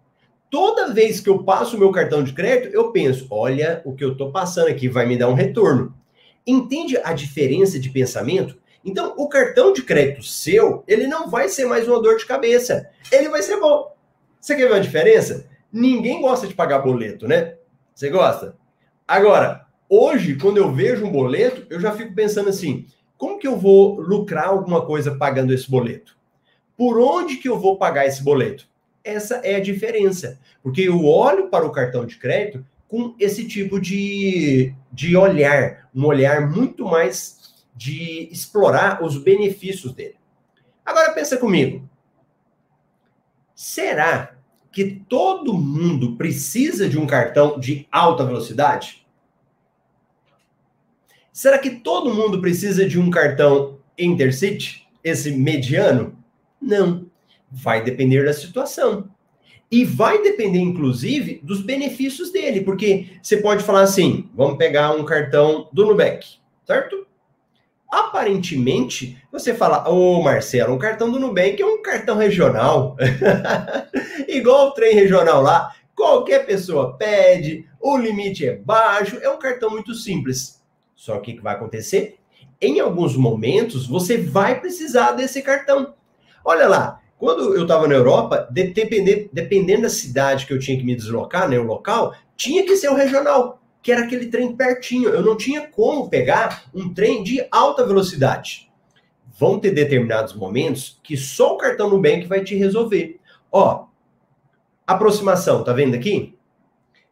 [0.50, 4.04] Toda vez que eu passo o meu cartão de crédito, eu penso: olha, o que
[4.04, 5.94] eu estou passando aqui vai me dar um retorno.
[6.46, 8.58] Entende a diferença de pensamento?
[8.84, 12.90] Então, o cartão de crédito seu, ele não vai ser mais uma dor de cabeça.
[13.12, 13.94] Ele vai ser bom.
[14.40, 15.50] Você quer ver uma diferença?
[15.72, 17.56] Ninguém gosta de pagar boleto, né?
[17.94, 18.56] Você gosta?
[19.06, 22.86] Agora, hoje, quando eu vejo um boleto, eu já fico pensando assim:
[23.18, 26.16] como que eu vou lucrar alguma coisa pagando esse boleto?
[26.78, 28.70] Por onde que eu vou pagar esse boleto?
[29.08, 30.38] Essa é a diferença.
[30.62, 36.06] Porque eu olho para o cartão de crédito com esse tipo de, de olhar, um
[36.06, 40.16] olhar muito mais de explorar os benefícios dele.
[40.86, 41.88] Agora pensa comigo.
[43.56, 44.36] Será
[44.74, 49.08] que todo mundo precisa de um cartão de alta velocidade?
[51.32, 56.22] Será que todo mundo precisa de um cartão Intercity, esse mediano?
[56.62, 57.07] Não.
[57.52, 59.10] Vai depender da situação.
[59.70, 65.04] E vai depender, inclusive, dos benefícios dele, porque você pode falar assim: vamos pegar um
[65.04, 66.26] cartão do Nubank,
[66.66, 67.06] certo?
[67.90, 72.98] Aparentemente, você fala, ô oh, Marcelo, um cartão do Nubank é um cartão regional.
[74.28, 79.70] Igual o trem regional lá, qualquer pessoa pede, o limite é baixo, é um cartão
[79.70, 80.62] muito simples.
[80.96, 82.18] Só que o que vai acontecer?
[82.62, 85.94] em alguns momentos, você vai precisar desse cartão.
[86.44, 90.86] Olha lá, quando eu estava na Europa, dependendo, dependendo da cidade que eu tinha que
[90.86, 95.10] me deslocar, né, o local, tinha que ser o regional, que era aquele trem pertinho.
[95.10, 98.72] Eu não tinha como pegar um trem de alta velocidade.
[99.40, 103.20] Vão ter determinados momentos que só o cartão Nubank vai te resolver.
[103.52, 103.86] Ó,
[104.86, 106.38] aproximação, tá vendo aqui?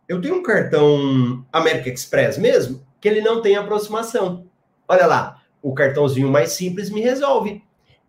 [0.08, 4.46] Eu tenho um cartão American Express mesmo, que ele não tem aproximação.
[4.88, 7.65] Olha lá, o cartãozinho mais simples me resolve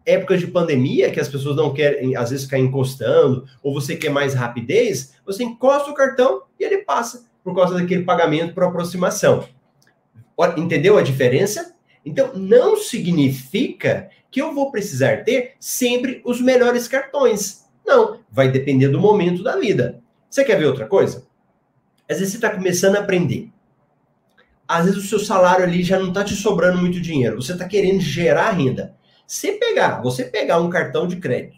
[0.06, 4.10] épocas de pandemia, que as pessoas não querem, às vezes, ficar encostando, ou você quer
[4.10, 9.46] mais rapidez, você encosta o cartão e ele passa, por causa daquele pagamento por aproximação.
[10.56, 11.74] Entendeu a diferença?
[12.04, 17.64] Então, não significa que eu vou precisar ter sempre os melhores cartões.
[17.84, 20.00] Não, vai depender do momento da vida.
[20.28, 21.26] Você quer ver outra coisa?
[22.08, 23.50] Às vezes você está começando a aprender.
[24.68, 27.40] Às vezes o seu salário ali já não está te sobrando muito dinheiro.
[27.40, 28.95] Você está querendo gerar renda.
[29.26, 31.56] Se pegar, você pegar um cartão de crédito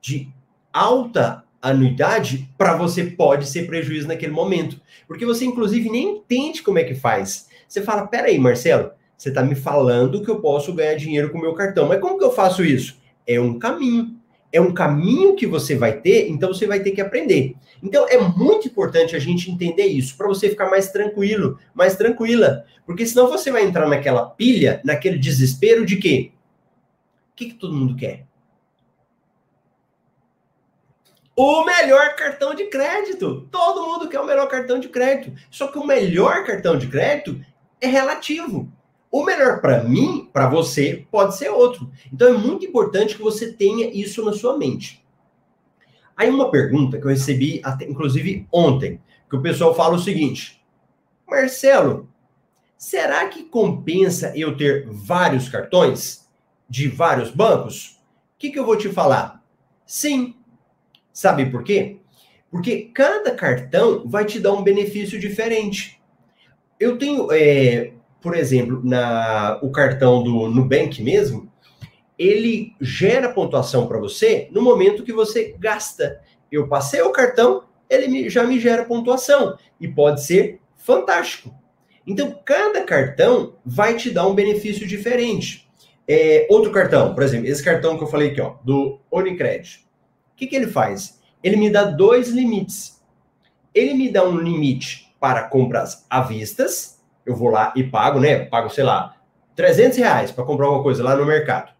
[0.00, 0.28] de
[0.72, 4.78] alta anuidade, para você pode ser prejuízo naquele momento.
[5.08, 7.48] Porque você, inclusive, nem entende como é que faz.
[7.66, 11.40] Você fala, peraí, Marcelo, você está me falando que eu posso ganhar dinheiro com o
[11.40, 11.88] meu cartão.
[11.88, 12.98] Mas como que eu faço isso?
[13.26, 14.14] É um caminho.
[14.52, 17.56] É um caminho que você vai ter, então você vai ter que aprender.
[17.82, 22.64] Então é muito importante a gente entender isso, para você ficar mais tranquilo, mais tranquila.
[22.86, 26.33] Porque senão você vai entrar naquela pilha, naquele desespero de que
[27.34, 28.28] o que, que todo mundo quer?
[31.36, 33.48] O melhor cartão de crédito.
[33.50, 35.36] Todo mundo quer o melhor cartão de crédito.
[35.50, 37.44] Só que o melhor cartão de crédito
[37.80, 38.72] é relativo.
[39.10, 41.90] O melhor para mim, para você, pode ser outro.
[42.12, 45.04] Então é muito importante que você tenha isso na sua mente.
[46.16, 50.64] Aí uma pergunta que eu recebi, até, inclusive ontem, que o pessoal fala o seguinte:
[51.26, 52.08] Marcelo,
[52.78, 56.23] será que compensa eu ter vários cartões?
[56.74, 58.00] De vários bancos?
[58.34, 59.40] O que, que eu vou te falar?
[59.86, 60.34] Sim.
[61.12, 61.98] Sabe por quê?
[62.50, 66.02] Porque cada cartão vai te dar um benefício diferente.
[66.80, 71.48] Eu tenho, é, por exemplo, na, o cartão do Nubank mesmo,
[72.18, 76.20] ele gera pontuação para você no momento que você gasta.
[76.50, 81.54] Eu passei o cartão, ele me, já me gera pontuação e pode ser fantástico.
[82.04, 85.63] Então, cada cartão vai te dar um benefício diferente.
[86.06, 89.84] É, outro cartão, por exemplo, esse cartão que eu falei aqui, ó, do Unicred.
[90.32, 91.20] O que, que ele faz?
[91.42, 93.02] Ele me dá dois limites.
[93.74, 98.44] Ele me dá um limite para compras à vistas, eu vou lá e pago, né?
[98.44, 99.16] Pago, sei lá,
[99.56, 101.72] 300 reais para comprar alguma coisa lá no mercado.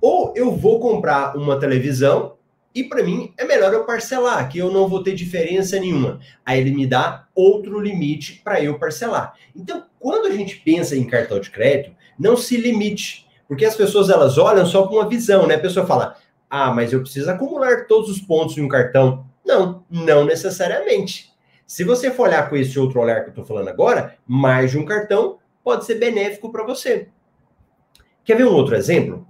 [0.00, 2.36] Ou eu vou comprar uma televisão
[2.74, 6.18] e para mim é melhor eu parcelar, que eu não vou ter diferença nenhuma.
[6.44, 9.34] Aí ele me dá outro limite para eu parcelar.
[9.54, 13.23] Então, quando a gente pensa em cartão de crédito, não se limite.
[13.48, 15.56] Porque as pessoas elas olham só com uma visão, né?
[15.56, 16.16] A pessoa fala:
[16.48, 19.26] "Ah, mas eu preciso acumular todos os pontos em um cartão".
[19.44, 21.32] Não, não necessariamente.
[21.66, 24.78] Se você for olhar com esse outro olhar que eu estou falando agora, mais de
[24.78, 27.08] um cartão pode ser benéfico para você.
[28.24, 29.26] Quer ver um outro exemplo?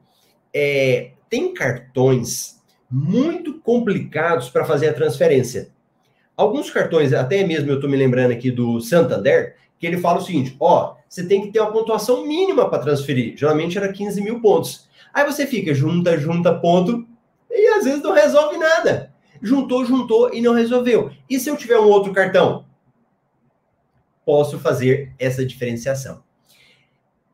[0.53, 5.71] É, tem cartões muito complicados para fazer a transferência.
[6.37, 10.23] Alguns cartões, até mesmo eu estou me lembrando aqui do Santander, que ele fala o
[10.23, 13.37] seguinte: ó, você tem que ter uma pontuação mínima para transferir.
[13.37, 14.89] Geralmente era 15 mil pontos.
[15.13, 17.07] Aí você fica, junta, junta, ponto,
[17.51, 19.13] e às vezes não resolve nada.
[19.41, 21.11] Juntou, juntou e não resolveu.
[21.29, 22.67] E se eu tiver um outro cartão?
[24.25, 26.23] Posso fazer essa diferenciação.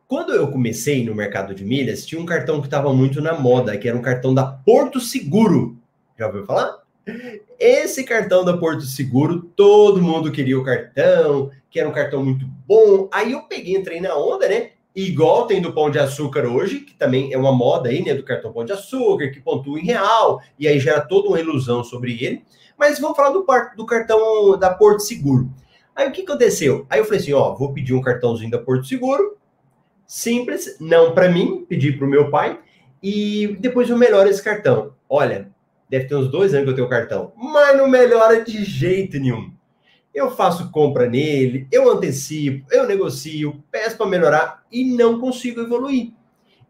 [0.06, 3.78] Quando eu comecei no mercado de milhas, tinha um cartão que estava muito na moda,
[3.78, 5.78] que era um cartão da Porto Seguro.
[6.18, 6.79] Já ouviu falar?
[7.58, 12.46] Esse cartão da Porto Seguro, todo mundo queria o cartão, que era um cartão muito
[12.66, 13.08] bom.
[13.12, 14.70] Aí eu peguei, entrei na onda, né?
[14.94, 18.12] Igual tem do Pão de Açúcar hoje, que também é uma moda aí, né?
[18.14, 21.84] Do cartão Pão de Açúcar, que pontua em real, e aí gera toda uma ilusão
[21.84, 22.42] sobre ele.
[22.76, 23.46] Mas vamos falar do,
[23.76, 25.48] do cartão da Porto Seguro.
[25.94, 26.86] Aí o que aconteceu?
[26.88, 29.36] Aí eu falei assim: ó, vou pedir um cartãozinho da Porto Seguro,
[30.06, 32.58] simples, não para mim, pedi para o meu pai,
[33.02, 34.94] e depois eu melhoro esse cartão.
[35.08, 35.50] Olha,
[35.90, 39.18] deve ter uns dois anos que eu tenho o cartão, mas não melhora de jeito
[39.18, 39.52] nenhum
[40.14, 46.12] eu faço compra nele, eu antecipo, eu negocio, peço para melhorar e não consigo evoluir.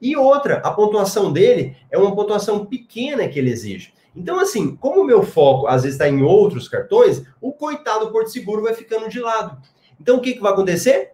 [0.01, 3.93] E outra, a pontuação dele é uma pontuação pequena que ele exige.
[4.15, 8.31] Então, assim, como o meu foco às vezes está em outros cartões, o coitado Porto
[8.31, 9.59] Seguro vai ficando de lado.
[10.01, 11.13] Então, o que, que vai acontecer?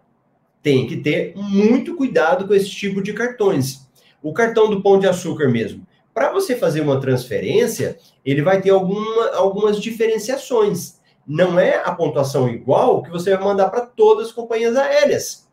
[0.62, 3.86] Tem que ter muito cuidado com esse tipo de cartões.
[4.22, 5.86] O cartão do Pão de Açúcar mesmo.
[6.16, 12.48] Para você fazer uma transferência, ele vai ter alguma, algumas diferenciações não é a pontuação
[12.48, 15.46] igual que você vai mandar para todas as companhias aéreas.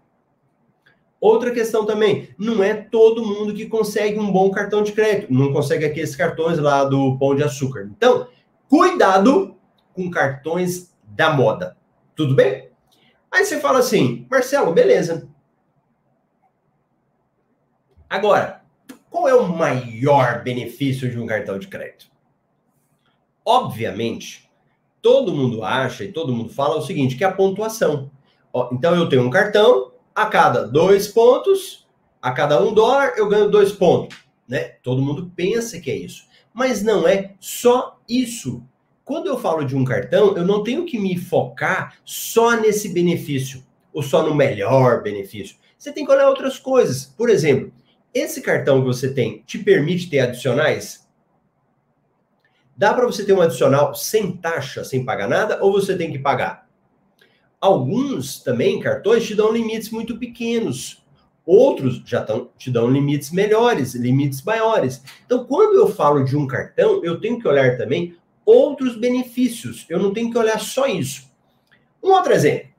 [1.19, 5.52] Outra questão também, não é todo mundo que consegue um bom cartão de crédito, não
[5.52, 7.89] consegue aqueles cartões lá do Pão de Açúcar.
[7.91, 8.30] Então,
[8.69, 9.58] cuidado
[9.93, 11.76] com cartões da moda.
[12.15, 12.69] Tudo bem?
[13.30, 15.28] Aí você fala assim, Marcelo, beleza.
[18.10, 18.62] Agora,
[19.13, 22.08] qual é o maior benefício de um cartão de crédito?
[23.45, 24.49] Obviamente,
[25.04, 28.10] todo mundo acha e todo mundo fala o seguinte, que é a pontuação.
[28.71, 31.88] Então eu tenho um cartão, a cada dois pontos,
[32.19, 34.17] a cada um dólar, eu ganho dois pontos.
[34.47, 34.78] Né?
[34.82, 36.26] Todo mundo pensa que é isso.
[36.52, 38.63] Mas não é só isso.
[39.06, 43.63] Quando eu falo de um cartão, eu não tenho que me focar só nesse benefício,
[43.93, 45.56] ou só no melhor benefício.
[45.78, 47.06] Você tem que olhar outras coisas.
[47.06, 47.71] Por exemplo,
[48.13, 51.08] esse cartão que você tem te permite ter adicionais?
[52.76, 56.19] Dá para você ter um adicional sem taxa, sem pagar nada, ou você tem que
[56.19, 56.67] pagar?
[57.62, 61.04] Alguns também cartões te dão limites muito pequenos.
[61.45, 65.04] Outros já tão, te dão limites melhores, limites maiores.
[65.26, 69.86] Então, quando eu falo de um cartão, eu tenho que olhar também outros benefícios.
[69.89, 71.32] Eu não tenho que olhar só isso.
[72.02, 72.72] Um outro exemplo.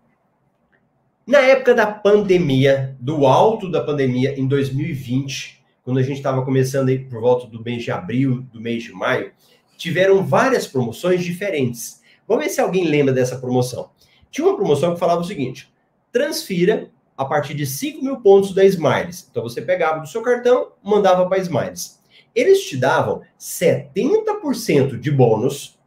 [1.26, 6.90] Na época da pandemia, do alto da pandemia, em 2020, quando a gente estava começando
[6.90, 9.32] aí por volta do mês de abril, do mês de maio,
[9.78, 12.02] tiveram várias promoções diferentes.
[12.28, 13.88] Vamos ver se alguém lembra dessa promoção.
[14.30, 15.72] Tinha uma promoção que falava o seguinte:
[16.12, 19.26] transfira a partir de 5 mil pontos da Smiles.
[19.30, 22.00] Então você pegava do seu cartão, mandava para a Smiles.
[22.34, 25.78] Eles te davam 70% de bônus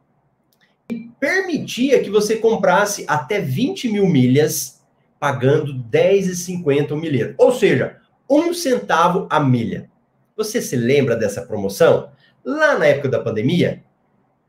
[0.89, 4.76] e permitia que você comprasse até 20 mil milhas
[5.19, 7.35] pagando 10,50 o milheiro.
[7.37, 7.97] Ou seja,
[8.29, 9.89] um centavo a milha.
[10.35, 12.09] Você se lembra dessa promoção?
[12.45, 13.83] Lá na época da pandemia,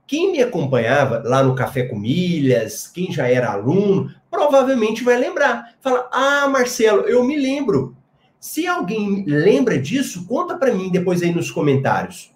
[0.06, 5.74] quem me acompanhava lá no Café com Milhas, quem já era aluno, provavelmente vai lembrar.
[5.80, 7.96] Fala: "Ah, Marcelo, eu me lembro".
[8.40, 12.30] Se alguém lembra disso, conta para mim depois aí nos comentários.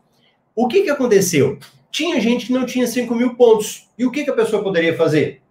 [0.55, 1.59] O que que aconteceu?
[1.91, 3.89] Tinha gente que não tinha 5 mil pontos.
[3.99, 5.42] E o que, que a pessoa poderia fazer?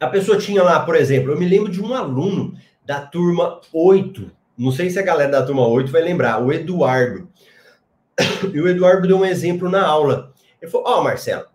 [0.00, 2.54] A pessoa tinha lá, por exemplo, eu me lembro de um aluno
[2.84, 4.30] da turma 8.
[4.56, 7.28] Não sei se a galera da turma 8 vai lembrar, o Eduardo.
[8.52, 10.32] E o Eduardo deu um exemplo na aula.
[10.60, 11.46] Ele falou: Ó, oh, Marcelo,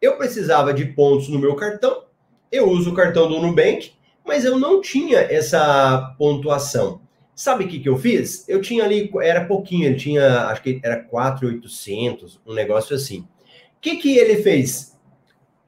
[0.00, 2.04] eu precisava de pontos no meu cartão,
[2.50, 3.92] eu uso o cartão do Nubank,
[4.24, 7.00] mas eu não tinha essa pontuação.
[7.34, 8.48] Sabe o que, que eu fiz?
[8.48, 13.20] Eu tinha ali, era pouquinho, ele tinha, acho que era 4,800, um negócio assim.
[13.20, 14.98] O que, que ele fez?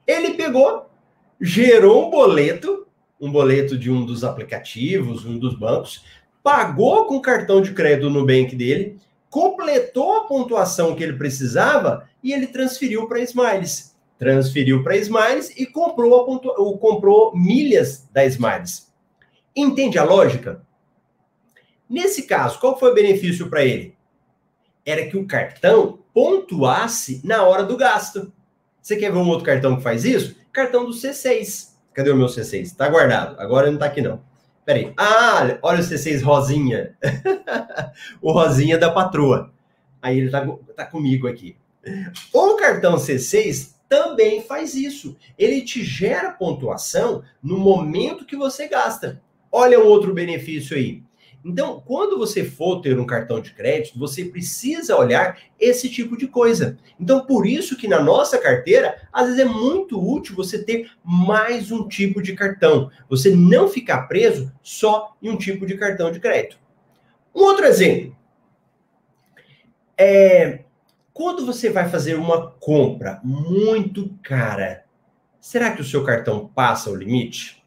[0.05, 0.90] Ele pegou,
[1.41, 2.85] gerou um boleto,
[3.19, 6.05] um boleto de um dos aplicativos, um dos bancos,
[6.43, 8.99] pagou com o cartão de crédito no Nubank dele,
[9.29, 13.95] completou a pontuação que ele precisava e ele transferiu para Smiles.
[14.19, 18.91] Transferiu para Smiles e comprou, a pontua, comprou milhas da Smiles.
[19.55, 20.61] Entende a lógica?
[21.89, 23.95] Nesse caso, qual foi o benefício para ele?
[24.85, 28.31] Era que o cartão pontuasse na hora do gasto.
[28.81, 30.35] Você quer ver um outro cartão que faz isso?
[30.51, 31.71] Cartão do C6.
[31.93, 32.61] Cadê o meu C6?
[32.61, 33.39] Está guardado.
[33.39, 34.21] Agora não está aqui não.
[34.65, 34.93] Peraí.
[34.97, 36.95] Ah, olha o C6 Rosinha.
[38.21, 39.51] o Rosinha da patroa.
[40.01, 41.55] Aí ele tá, tá comigo aqui.
[42.33, 45.17] O cartão C6 também faz isso.
[45.37, 49.21] Ele te gera pontuação no momento que você gasta.
[49.51, 51.03] Olha um outro benefício aí.
[51.43, 56.27] Então, quando você for ter um cartão de crédito, você precisa olhar esse tipo de
[56.27, 56.77] coisa.
[56.99, 61.71] Então, por isso que na nossa carteira, às vezes é muito útil você ter mais
[61.71, 62.91] um tipo de cartão.
[63.09, 66.59] Você não ficar preso só em um tipo de cartão de crédito.
[67.33, 68.15] Um outro exemplo.
[69.97, 70.63] É,
[71.13, 74.85] quando você vai fazer uma compra muito cara,
[75.39, 77.60] será que o seu cartão passa o limite?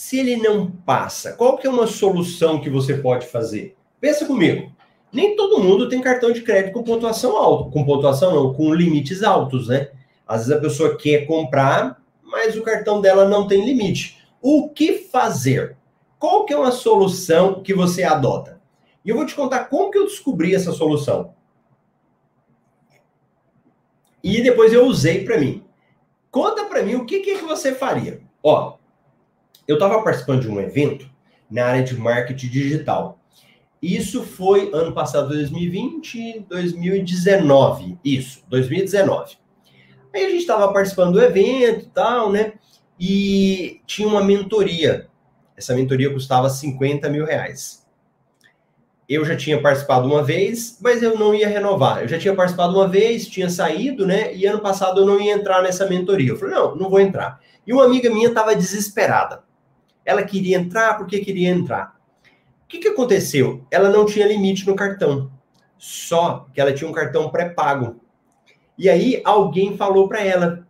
[0.00, 3.76] Se ele não passa, qual que é uma solução que você pode fazer?
[4.00, 4.72] Pensa comigo.
[5.12, 9.22] Nem todo mundo tem cartão de crédito com pontuação alta, com pontuação não, com limites
[9.22, 9.90] altos, né?
[10.26, 14.26] Às vezes a pessoa quer comprar, mas o cartão dela não tem limite.
[14.40, 15.76] O que fazer?
[16.18, 18.58] Qual que é uma solução que você adota?
[19.04, 21.34] E eu vou te contar como que eu descobri essa solução.
[24.24, 25.62] E depois eu usei para mim.
[26.30, 28.22] Conta para mim o que, que você faria.
[28.42, 28.79] Ó,
[29.66, 31.08] eu estava participando de um evento
[31.50, 33.18] na área de marketing digital.
[33.82, 37.98] Isso foi ano passado, 2020, 2019.
[38.04, 39.36] Isso, 2019.
[40.14, 42.54] Aí a gente estava participando do evento e tal, né?
[42.98, 45.08] E tinha uma mentoria.
[45.56, 47.86] Essa mentoria custava 50 mil reais.
[49.08, 52.02] Eu já tinha participado uma vez, mas eu não ia renovar.
[52.02, 54.34] Eu já tinha participado uma vez, tinha saído, né?
[54.34, 56.30] E ano passado eu não ia entrar nessa mentoria.
[56.30, 57.40] Eu falei, não, não vou entrar.
[57.66, 59.42] E uma amiga minha estava desesperada.
[60.04, 61.96] Ela queria entrar porque queria entrar.
[62.64, 63.66] O que, que aconteceu?
[63.70, 65.30] Ela não tinha limite no cartão.
[65.76, 68.00] Só que ela tinha um cartão pré-pago.
[68.76, 70.66] E aí alguém falou para ela,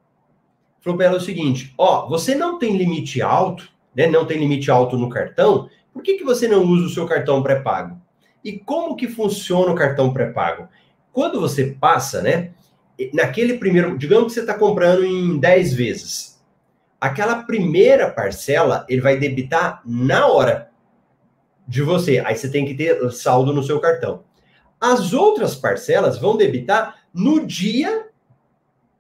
[0.81, 4.07] falou para ela o seguinte: ó, você não tem limite alto, né?
[4.07, 5.68] Não tem limite alto no cartão.
[5.93, 8.01] Por que, que você não usa o seu cartão pré-pago?
[8.45, 10.68] E como que funciona o cartão pré-pago?
[11.12, 12.53] Quando você passa, né?
[13.12, 16.39] Naquele primeiro, digamos que você está comprando em 10 vezes.
[17.01, 20.70] Aquela primeira parcela, ele vai debitar na hora
[21.66, 22.18] de você.
[22.18, 24.24] Aí você tem que ter saldo no seu cartão.
[24.80, 28.09] As outras parcelas vão debitar no dia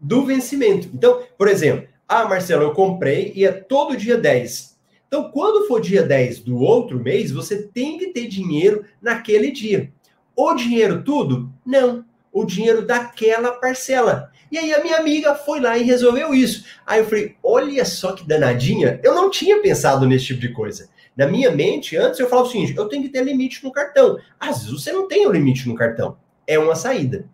[0.00, 0.88] do vencimento.
[0.94, 4.78] Então, por exemplo, ah, Marcelo, eu comprei e é todo dia 10.
[5.06, 9.92] Então, quando for dia 10 do outro mês, você tem que ter dinheiro naquele dia.
[10.36, 11.52] O dinheiro tudo?
[11.66, 12.04] Não.
[12.32, 14.29] O dinheiro daquela parcela.
[14.50, 16.64] E aí a minha amiga foi lá e resolveu isso.
[16.86, 19.00] Aí eu falei, olha só que danadinha.
[19.02, 20.88] Eu não tinha pensado nesse tipo de coisa.
[21.16, 24.18] Na minha mente, antes eu falava o seguinte, eu tenho que ter limite no cartão.
[24.38, 26.16] Às vezes você não tem o limite no cartão.
[26.46, 27.28] É uma saída.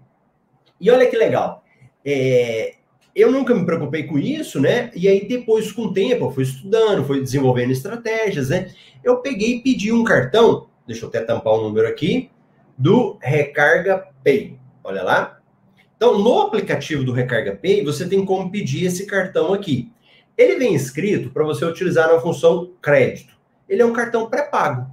[0.81, 1.64] E olha que legal.
[2.05, 2.75] É,
[3.14, 4.91] eu nunca me preocupei com isso, né?
[4.95, 8.71] E aí depois, com o tempo, eu fui estudando, fui desenvolvendo estratégias, né?
[9.03, 12.31] Eu peguei e pedi um cartão, deixa eu até tampar o número aqui,
[12.77, 14.59] do Recarga Pay.
[14.85, 15.36] Olha lá.
[15.97, 19.91] Então, no aplicativo do Recarga Pay, você tem como pedir esse cartão aqui.
[20.37, 23.35] Ele vem escrito para você utilizar na função crédito.
[23.69, 24.87] Ele é um cartão pré-pago.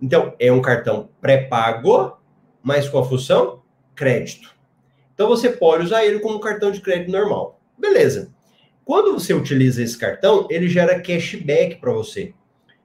[0.00, 2.18] Então, é um cartão pré-pago,
[2.62, 3.62] mas com a função
[3.94, 4.52] crédito.
[5.14, 7.60] Então você pode usar ele como cartão de crédito normal.
[7.78, 8.32] Beleza.
[8.84, 12.34] Quando você utiliza esse cartão, ele gera cashback para você.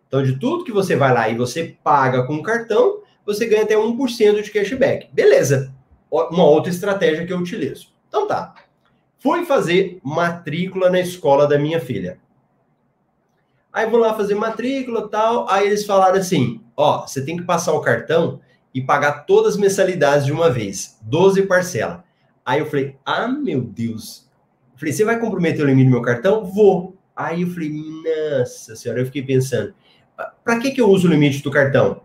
[0.08, 3.64] Então, de tudo que você vai lá e você paga com o cartão, você ganha
[3.64, 5.10] até 1% de cashback.
[5.12, 5.74] Beleza.
[6.10, 7.90] Uma outra estratégia que eu utilizo.
[8.08, 8.56] Então tá.
[9.20, 12.20] Fui fazer matrícula na escola da minha filha.
[13.74, 15.50] Aí vou lá fazer matrícula tal.
[15.50, 18.40] Aí eles falaram assim: ó, você tem que passar o cartão
[18.74, 22.00] e pagar todas as mensalidades de uma vez, 12 parcelas.
[22.46, 24.30] Aí eu falei, ah, meu Deus.
[24.74, 26.46] Eu falei, você vai comprometer o limite do meu cartão?
[26.46, 26.96] Vou.
[27.16, 29.74] Aí eu falei, nossa senhora, eu fiquei pensando,
[30.44, 32.02] para que, que eu uso o limite do cartão?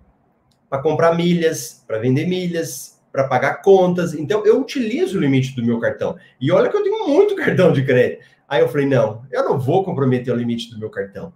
[0.68, 4.14] Para comprar milhas, para vender milhas, para pagar contas.
[4.14, 6.16] Então, eu utilizo o limite do meu cartão.
[6.40, 8.24] E olha que eu tenho muito cartão de crédito.
[8.48, 11.32] Aí eu falei, não, eu não vou comprometer o limite do meu cartão.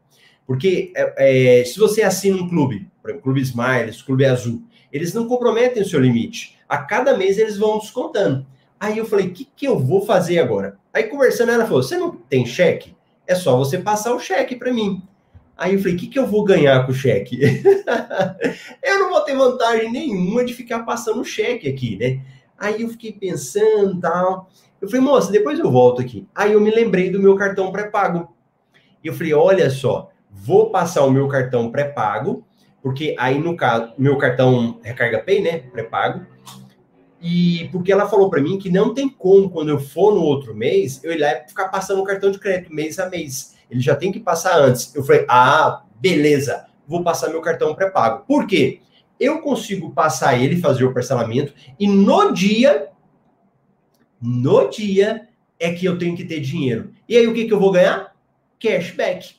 [0.46, 4.62] Porque é, é, se você assina um clube, por Clube Smiles, Clube Azul,
[4.92, 6.56] eles não comprometem o seu limite.
[6.68, 8.46] A cada mês eles vão descontando.
[8.78, 10.78] Aí eu falei, o que, que eu vou fazer agora?
[10.92, 12.94] Aí conversando, ela falou: você não tem cheque?
[13.26, 15.02] É só você passar o cheque para mim.
[15.56, 17.40] Aí eu falei, o que, que eu vou ganhar com o cheque?
[18.84, 22.20] eu não vou ter vantagem nenhuma de ficar passando cheque aqui, né?
[22.58, 24.50] Aí eu fiquei pensando tal.
[24.80, 26.26] Eu falei, moça, depois eu volto aqui.
[26.34, 28.36] Aí eu me lembrei do meu cartão pré-pago.
[29.02, 32.46] E eu falei, olha só, vou passar o meu cartão pré-pago,
[32.82, 36.26] porque aí no caso, meu cartão Recarga Pay, né, pré-pago,
[37.20, 40.54] e porque ela falou para mim que não tem como, quando eu for no outro
[40.54, 43.55] mês, eu ir lá e ficar passando o cartão de crédito mês a mês.
[43.70, 44.94] Ele já tem que passar antes.
[44.94, 48.24] Eu falei, ah, beleza, vou passar meu cartão pré-pago.
[48.26, 48.80] Por quê?
[49.18, 52.88] Eu consigo passar ele, fazer o parcelamento, e no dia,
[54.20, 56.92] no dia, é que eu tenho que ter dinheiro.
[57.08, 58.14] E aí o que, que eu vou ganhar?
[58.60, 59.36] Cashback.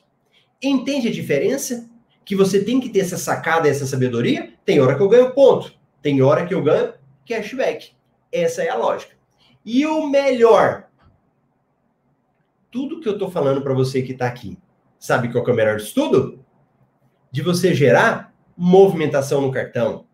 [0.62, 1.88] Entende a diferença?
[2.24, 4.52] Que você tem que ter essa sacada, essa sabedoria?
[4.64, 5.72] Tem hora que eu ganho ponto,
[6.02, 6.92] tem hora que eu ganho
[7.26, 7.92] cashback.
[8.32, 9.14] Essa é a lógica.
[9.64, 10.87] E o melhor,
[12.70, 14.58] tudo que eu estou falando para você que está aqui,
[14.98, 16.44] sabe qual é o melhor de tudo?
[17.30, 20.06] De você gerar movimentação no cartão.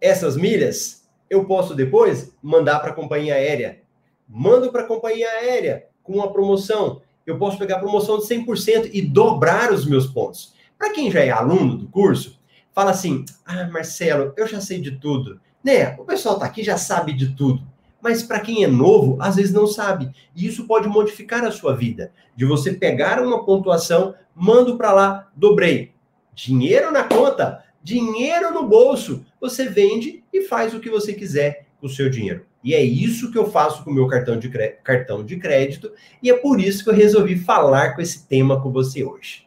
[0.00, 3.82] Essas milhas eu posso depois mandar para a companhia aérea.
[4.28, 7.02] Mando para a companhia aérea com uma promoção.
[7.24, 10.54] Eu posso pegar a promoção de 100% e dobrar os meus pontos.
[10.76, 12.40] Para quem já é aluno do curso,
[12.72, 15.40] fala assim: "Ah, Marcelo, eu já sei de tudo.
[15.62, 15.94] Né?
[15.98, 17.62] O pessoal tá aqui já sabe de tudo.
[18.02, 20.10] Mas para quem é novo, às vezes não sabe.
[20.34, 22.12] E isso pode modificar a sua vida.
[22.34, 25.92] De você pegar uma pontuação, mando para lá, dobrei.
[26.34, 29.24] Dinheiro na conta, dinheiro no bolso.
[29.40, 32.46] Você vende e faz o que você quiser com o seu dinheiro.
[32.62, 34.48] E é isso que eu faço com o meu cartão de,
[34.82, 35.92] cartão de crédito.
[36.22, 39.46] E é por isso que eu resolvi falar com esse tema com você hoje.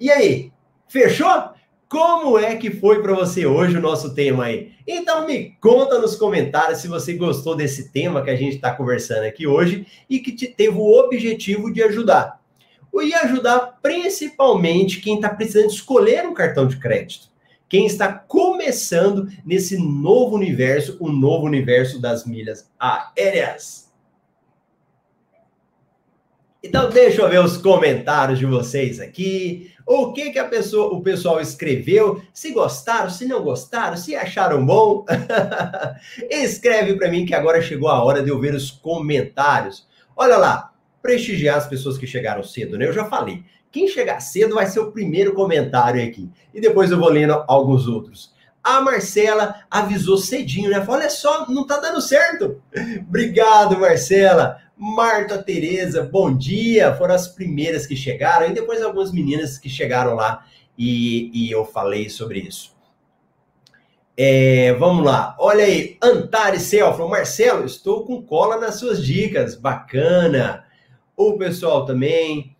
[0.00, 0.52] E aí,
[0.88, 1.50] fechou?
[1.88, 4.72] Como é que foi para você hoje o nosso tema aí?
[4.86, 9.24] Então me conta nos comentários se você gostou desse tema que a gente está conversando
[9.24, 12.42] aqui hoje e que te teve o objetivo de ajudar.
[12.94, 17.28] E ajudar principalmente quem está precisando escolher um cartão de crédito.
[17.68, 23.87] Quem está começando nesse novo universo, o novo universo das milhas aéreas.
[26.62, 29.72] Então, deixa eu ver os comentários de vocês aqui.
[29.86, 32.20] O que que a pessoa, o pessoal escreveu?
[32.34, 35.04] Se gostaram, se não gostaram, se acharam bom?
[36.28, 39.86] Escreve para mim que agora chegou a hora de eu ver os comentários.
[40.16, 42.86] Olha lá, prestigiar as pessoas que chegaram cedo, né?
[42.86, 43.44] Eu já falei.
[43.70, 46.28] Quem chegar cedo vai ser o primeiro comentário aqui.
[46.52, 48.34] E depois eu vou lendo alguns outros.
[48.64, 50.80] A Marcela avisou cedinho, né?
[50.80, 52.60] Falou, olha só, não tá dando certo.
[53.08, 54.60] Obrigado, Marcela.
[54.78, 56.94] Marta Tereza, bom dia.
[56.94, 58.46] Foram as primeiras que chegaram.
[58.48, 60.46] E depois algumas meninas que chegaram lá
[60.78, 62.78] e, e eu falei sobre isso.
[64.20, 69.54] É, vamos lá, olha aí, Antares Cel falou, Marcelo, estou com cola nas suas dicas,
[69.54, 70.64] bacana.
[71.16, 72.56] O pessoal também,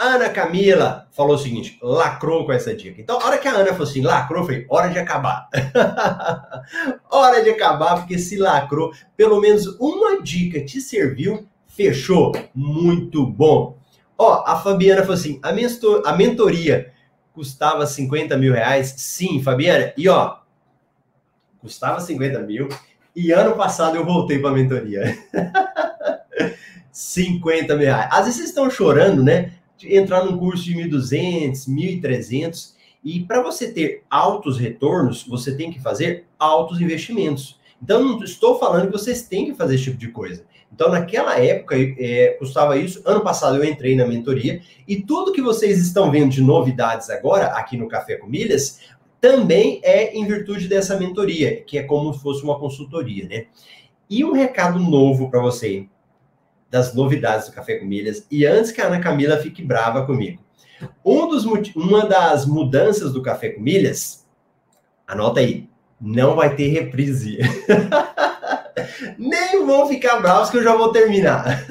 [0.00, 3.00] Ana Camila falou o seguinte, lacrou com essa dica.
[3.00, 5.46] Então, a hora que a Ana falou assim, lacrou, foi hora de acabar.
[7.10, 12.32] hora de acabar, porque se lacrou, pelo menos uma dica te serviu, fechou.
[12.54, 13.78] Muito bom.
[14.16, 15.50] Ó, a Fabiana falou assim, a,
[16.10, 16.92] a mentoria
[17.34, 18.94] custava 50 mil reais?
[18.96, 19.92] Sim, Fabiana.
[19.98, 20.38] E ó,
[21.58, 22.68] custava 50 mil.
[23.14, 25.18] E ano passado eu voltei para a mentoria.
[26.90, 28.08] 50 mil reais.
[28.10, 29.52] Às vezes vocês estão chorando, né?
[29.84, 32.74] Entrar num curso de 1.200, 1.300.
[33.02, 37.58] E para você ter altos retornos, você tem que fazer altos investimentos.
[37.82, 40.44] Então, não estou falando que vocês têm que fazer esse tipo de coisa.
[40.72, 43.02] Então, naquela época, é, custava isso.
[43.04, 47.46] Ano passado eu entrei na mentoria e tudo que vocês estão vendo de novidades agora
[47.46, 48.80] aqui no Café com Milhas
[49.20, 53.46] também é em virtude dessa mentoria, que é como se fosse uma consultoria, né?
[54.08, 55.86] E um recado novo para você
[56.70, 60.40] das novidades do Café com Milhas e antes que a Ana Camila fique brava comigo.
[61.04, 61.44] Um dos,
[61.74, 64.26] uma das mudanças do Café com Milhas,
[65.06, 65.68] anota aí,
[66.00, 67.38] não vai ter reprise.
[69.18, 71.66] Nem vão ficar bravos que eu já vou terminar.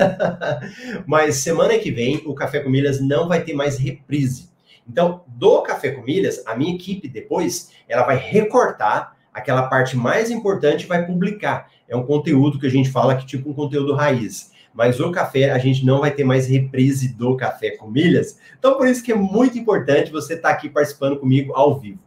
[1.07, 4.49] Mas semana que vem o Café com Milhas não vai ter mais reprise.
[4.87, 10.29] Então, do Café com Milhas, a minha equipe depois, ela vai recortar aquela parte mais
[10.29, 11.69] importante e vai publicar.
[11.87, 15.51] É um conteúdo que a gente fala que tipo um conteúdo raiz mas o café
[15.51, 18.39] a gente não vai ter mais reprise do café com milhas.
[18.57, 21.99] Então, por isso que é muito importante você estar tá aqui participando comigo ao vivo.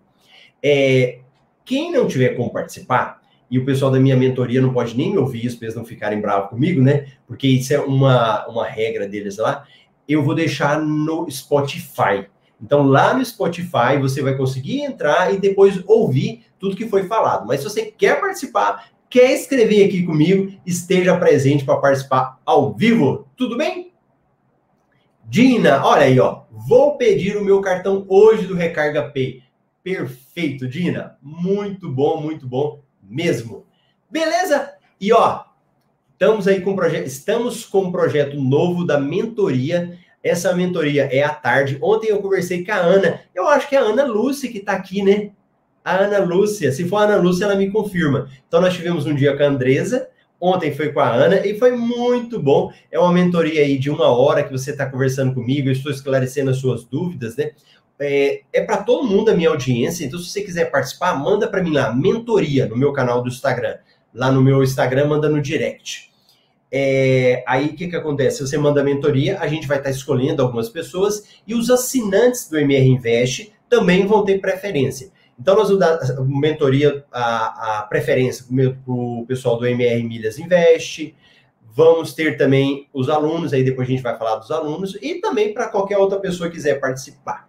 [0.62, 1.18] É,
[1.64, 5.18] quem não tiver como participar, e o pessoal da minha mentoria não pode nem me
[5.18, 7.08] ouvir para eles não ficarem bravos comigo, né?
[7.26, 9.66] Porque isso é uma, uma regra deles lá.
[10.08, 12.26] Eu vou deixar no Spotify.
[12.62, 17.46] Então, lá no Spotify, você vai conseguir entrar e depois ouvir tudo que foi falado.
[17.46, 23.28] Mas se você quer participar, quer escrever aqui comigo, esteja presente para participar ao vivo.
[23.36, 23.92] Tudo bem?
[25.22, 26.44] Dina, olha aí, ó.
[26.50, 29.42] Vou pedir o meu cartão hoje do Recarga Pay.
[29.84, 31.18] Perfeito, Dina.
[31.20, 33.66] Muito bom, muito bom mesmo.
[34.10, 34.72] Beleza?
[34.98, 35.44] E ó,
[36.12, 39.98] estamos aí com projeto, estamos com um projeto novo da mentoria.
[40.24, 41.76] Essa mentoria é à tarde.
[41.82, 43.20] Ontem eu conversei com a Ana.
[43.34, 45.32] Eu acho que é a Ana Lúcia que está aqui, né?
[45.84, 46.72] A Ana Lúcia.
[46.72, 48.28] Se for a Ana Lúcia, ela me confirma.
[48.46, 50.08] Então, nós tivemos um dia com a Andresa,
[50.40, 52.72] ontem foi com a Ana e foi muito bom.
[52.90, 56.50] É uma mentoria aí de uma hora que você está conversando comigo, eu estou esclarecendo
[56.50, 57.52] as suas dúvidas, né?
[57.98, 61.62] É, é para todo mundo a minha audiência, então se você quiser participar, manda para
[61.62, 63.76] mim lá, mentoria, no meu canal do Instagram.
[64.12, 66.10] Lá no meu Instagram, manda no direct.
[66.74, 68.40] É, aí o que, que acontece?
[68.40, 72.48] Você manda a mentoria, a gente vai estar tá escolhendo algumas pessoas e os assinantes
[72.48, 75.11] do MR Invest também vão ter preferência.
[75.42, 81.16] Então, nós vamos dar mentoria, a, a preferência para o pessoal do MR Milhas Invest.
[81.74, 85.52] Vamos ter também os alunos, aí depois a gente vai falar dos alunos, e também
[85.52, 87.48] para qualquer outra pessoa que quiser participar.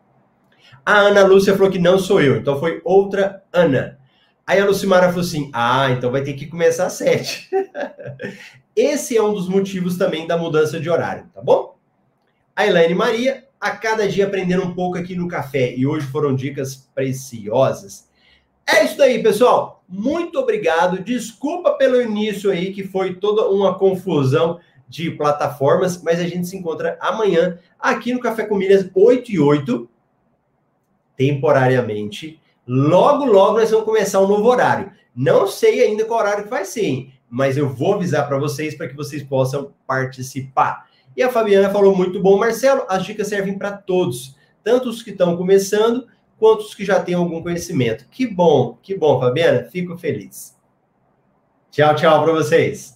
[0.84, 4.00] A Ana Lúcia falou que não sou eu, então foi outra Ana.
[4.46, 7.48] Aí a Lucimara falou assim: ah, então vai ter que começar às sete.
[8.76, 11.78] Esse é um dos motivos também da mudança de horário, tá bom?
[12.56, 16.36] A Elaine Maria, a cada dia aprendendo um pouco aqui no café e hoje foram
[16.36, 18.10] dicas preciosas.
[18.68, 19.82] É isso aí, pessoal.
[19.88, 21.02] Muito obrigado.
[21.02, 26.58] Desculpa pelo início aí, que foi toda uma confusão de plataformas, mas a gente se
[26.58, 29.90] encontra amanhã aqui no Café com Milhas 8 e 8,
[31.16, 32.42] temporariamente.
[32.68, 34.92] Logo, logo nós vamos começar um novo horário.
[35.16, 37.14] Não sei ainda qual horário que vai ser, hein?
[37.30, 40.86] mas eu vou avisar para vocês para que vocês possam participar.
[41.16, 45.12] E a Fabiana falou muito bom, Marcelo, as dicas servem para todos, tanto os que
[45.12, 46.08] estão começando,
[46.38, 48.08] quanto os que já têm algum conhecimento.
[48.10, 50.58] Que bom, que bom, Fabiana, fico feliz.
[51.72, 52.93] Tchau, tchau para vocês.